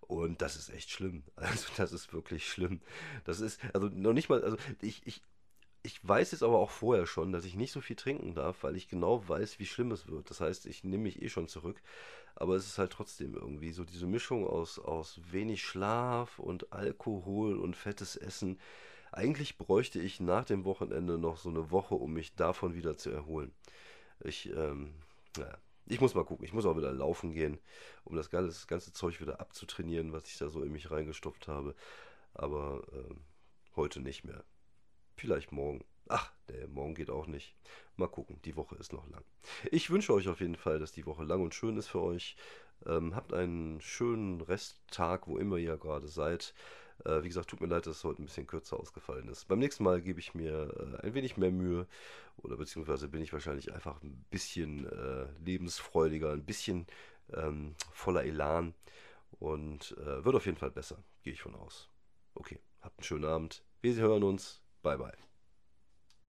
Und 0.00 0.42
das 0.42 0.56
ist 0.56 0.70
echt 0.70 0.90
schlimm. 0.90 1.24
Also 1.36 1.66
das 1.76 1.92
ist 1.92 2.12
wirklich 2.12 2.48
schlimm. 2.48 2.80
Das 3.24 3.40
ist, 3.40 3.60
also 3.74 3.88
noch 3.88 4.12
nicht 4.12 4.28
mal, 4.28 4.42
also 4.42 4.56
ich, 4.80 5.06
ich, 5.06 5.22
ich 5.82 6.06
weiß 6.06 6.32
jetzt 6.32 6.42
aber 6.42 6.58
auch 6.58 6.70
vorher 6.70 7.06
schon, 7.06 7.32
dass 7.32 7.44
ich 7.44 7.54
nicht 7.54 7.72
so 7.72 7.80
viel 7.80 7.96
trinken 7.96 8.34
darf, 8.34 8.62
weil 8.62 8.76
ich 8.76 8.88
genau 8.88 9.26
weiß, 9.28 9.58
wie 9.58 9.66
schlimm 9.66 9.92
es 9.92 10.08
wird. 10.08 10.30
Das 10.30 10.40
heißt, 10.40 10.66
ich 10.66 10.84
nehme 10.84 11.04
mich 11.04 11.22
eh 11.22 11.28
schon 11.28 11.48
zurück. 11.48 11.80
Aber 12.34 12.54
es 12.56 12.66
ist 12.66 12.78
halt 12.78 12.92
trotzdem 12.92 13.34
irgendwie 13.34 13.72
so 13.72 13.84
diese 13.84 14.06
Mischung 14.06 14.46
aus, 14.46 14.78
aus 14.78 15.20
wenig 15.30 15.62
Schlaf 15.64 16.38
und 16.38 16.72
Alkohol 16.72 17.58
und 17.58 17.76
fettes 17.76 18.16
Essen. 18.16 18.60
Eigentlich 19.16 19.56
bräuchte 19.56 19.98
ich 19.98 20.20
nach 20.20 20.44
dem 20.44 20.66
Wochenende 20.66 21.16
noch 21.16 21.38
so 21.38 21.48
eine 21.48 21.70
Woche, 21.70 21.94
um 21.94 22.12
mich 22.12 22.34
davon 22.34 22.74
wieder 22.74 22.98
zu 22.98 23.08
erholen. 23.08 23.50
Ich, 24.20 24.50
ähm, 24.50 24.92
naja, 25.38 25.56
ich 25.86 26.02
muss 26.02 26.14
mal 26.14 26.26
gucken. 26.26 26.44
Ich 26.44 26.52
muss 26.52 26.66
auch 26.66 26.76
wieder 26.76 26.92
laufen 26.92 27.32
gehen, 27.32 27.58
um 28.04 28.14
das 28.14 28.28
ganze, 28.28 28.48
das 28.48 28.66
ganze 28.66 28.92
Zeug 28.92 29.18
wieder 29.22 29.40
abzutrainieren, 29.40 30.12
was 30.12 30.28
ich 30.28 30.36
da 30.36 30.50
so 30.50 30.62
in 30.62 30.70
mich 30.70 30.90
reingestopft 30.90 31.48
habe. 31.48 31.74
Aber 32.34 32.82
ähm, 32.92 33.22
heute 33.74 34.00
nicht 34.00 34.24
mehr. 34.24 34.44
Vielleicht 35.16 35.50
morgen. 35.50 35.82
Ach, 36.08 36.30
der 36.50 36.68
morgen 36.68 36.94
geht 36.94 37.08
auch 37.08 37.26
nicht. 37.26 37.56
Mal 37.96 38.08
gucken, 38.08 38.38
die 38.44 38.54
Woche 38.54 38.76
ist 38.76 38.92
noch 38.92 39.08
lang. 39.08 39.24
Ich 39.70 39.88
wünsche 39.88 40.12
euch 40.12 40.28
auf 40.28 40.40
jeden 40.40 40.56
Fall, 40.56 40.78
dass 40.78 40.92
die 40.92 41.06
Woche 41.06 41.24
lang 41.24 41.40
und 41.42 41.54
schön 41.54 41.78
ist 41.78 41.88
für 41.88 42.02
euch. 42.02 42.36
Ähm, 42.84 43.16
habt 43.16 43.32
einen 43.32 43.80
schönen 43.80 44.42
Resttag, 44.42 45.26
wo 45.26 45.38
immer 45.38 45.56
ihr 45.56 45.78
gerade 45.78 46.06
seid. 46.06 46.52
Äh, 47.04 47.22
wie 47.22 47.28
gesagt, 47.28 47.50
tut 47.50 47.60
mir 47.60 47.66
leid, 47.68 47.86
dass 47.86 47.98
es 47.98 48.04
heute 48.04 48.22
ein 48.22 48.26
bisschen 48.26 48.46
kürzer 48.46 48.78
ausgefallen 48.78 49.28
ist. 49.28 49.46
Beim 49.48 49.58
nächsten 49.58 49.84
Mal 49.84 50.00
gebe 50.00 50.20
ich 50.20 50.34
mir 50.34 50.98
äh, 51.02 51.06
ein 51.06 51.14
wenig 51.14 51.36
mehr 51.36 51.50
Mühe 51.50 51.86
oder 52.36 52.56
beziehungsweise 52.56 53.08
bin 53.08 53.22
ich 53.22 53.32
wahrscheinlich 53.32 53.72
einfach 53.72 54.02
ein 54.02 54.24
bisschen 54.30 54.86
äh, 54.86 55.26
lebensfreudiger, 55.44 56.32
ein 56.32 56.44
bisschen 56.44 56.86
ähm, 57.32 57.74
voller 57.92 58.24
Elan 58.24 58.74
und 59.38 59.96
äh, 59.98 60.24
wird 60.24 60.34
auf 60.36 60.46
jeden 60.46 60.58
Fall 60.58 60.70
besser, 60.70 61.02
gehe 61.22 61.32
ich 61.32 61.42
von 61.42 61.54
aus. 61.54 61.90
Okay, 62.34 62.60
habt 62.80 62.98
einen 62.98 63.04
schönen 63.04 63.24
Abend. 63.24 63.64
Wir 63.80 63.94
hören 63.96 64.22
uns. 64.22 64.62
Bye 64.82 64.98
bye. 64.98 65.25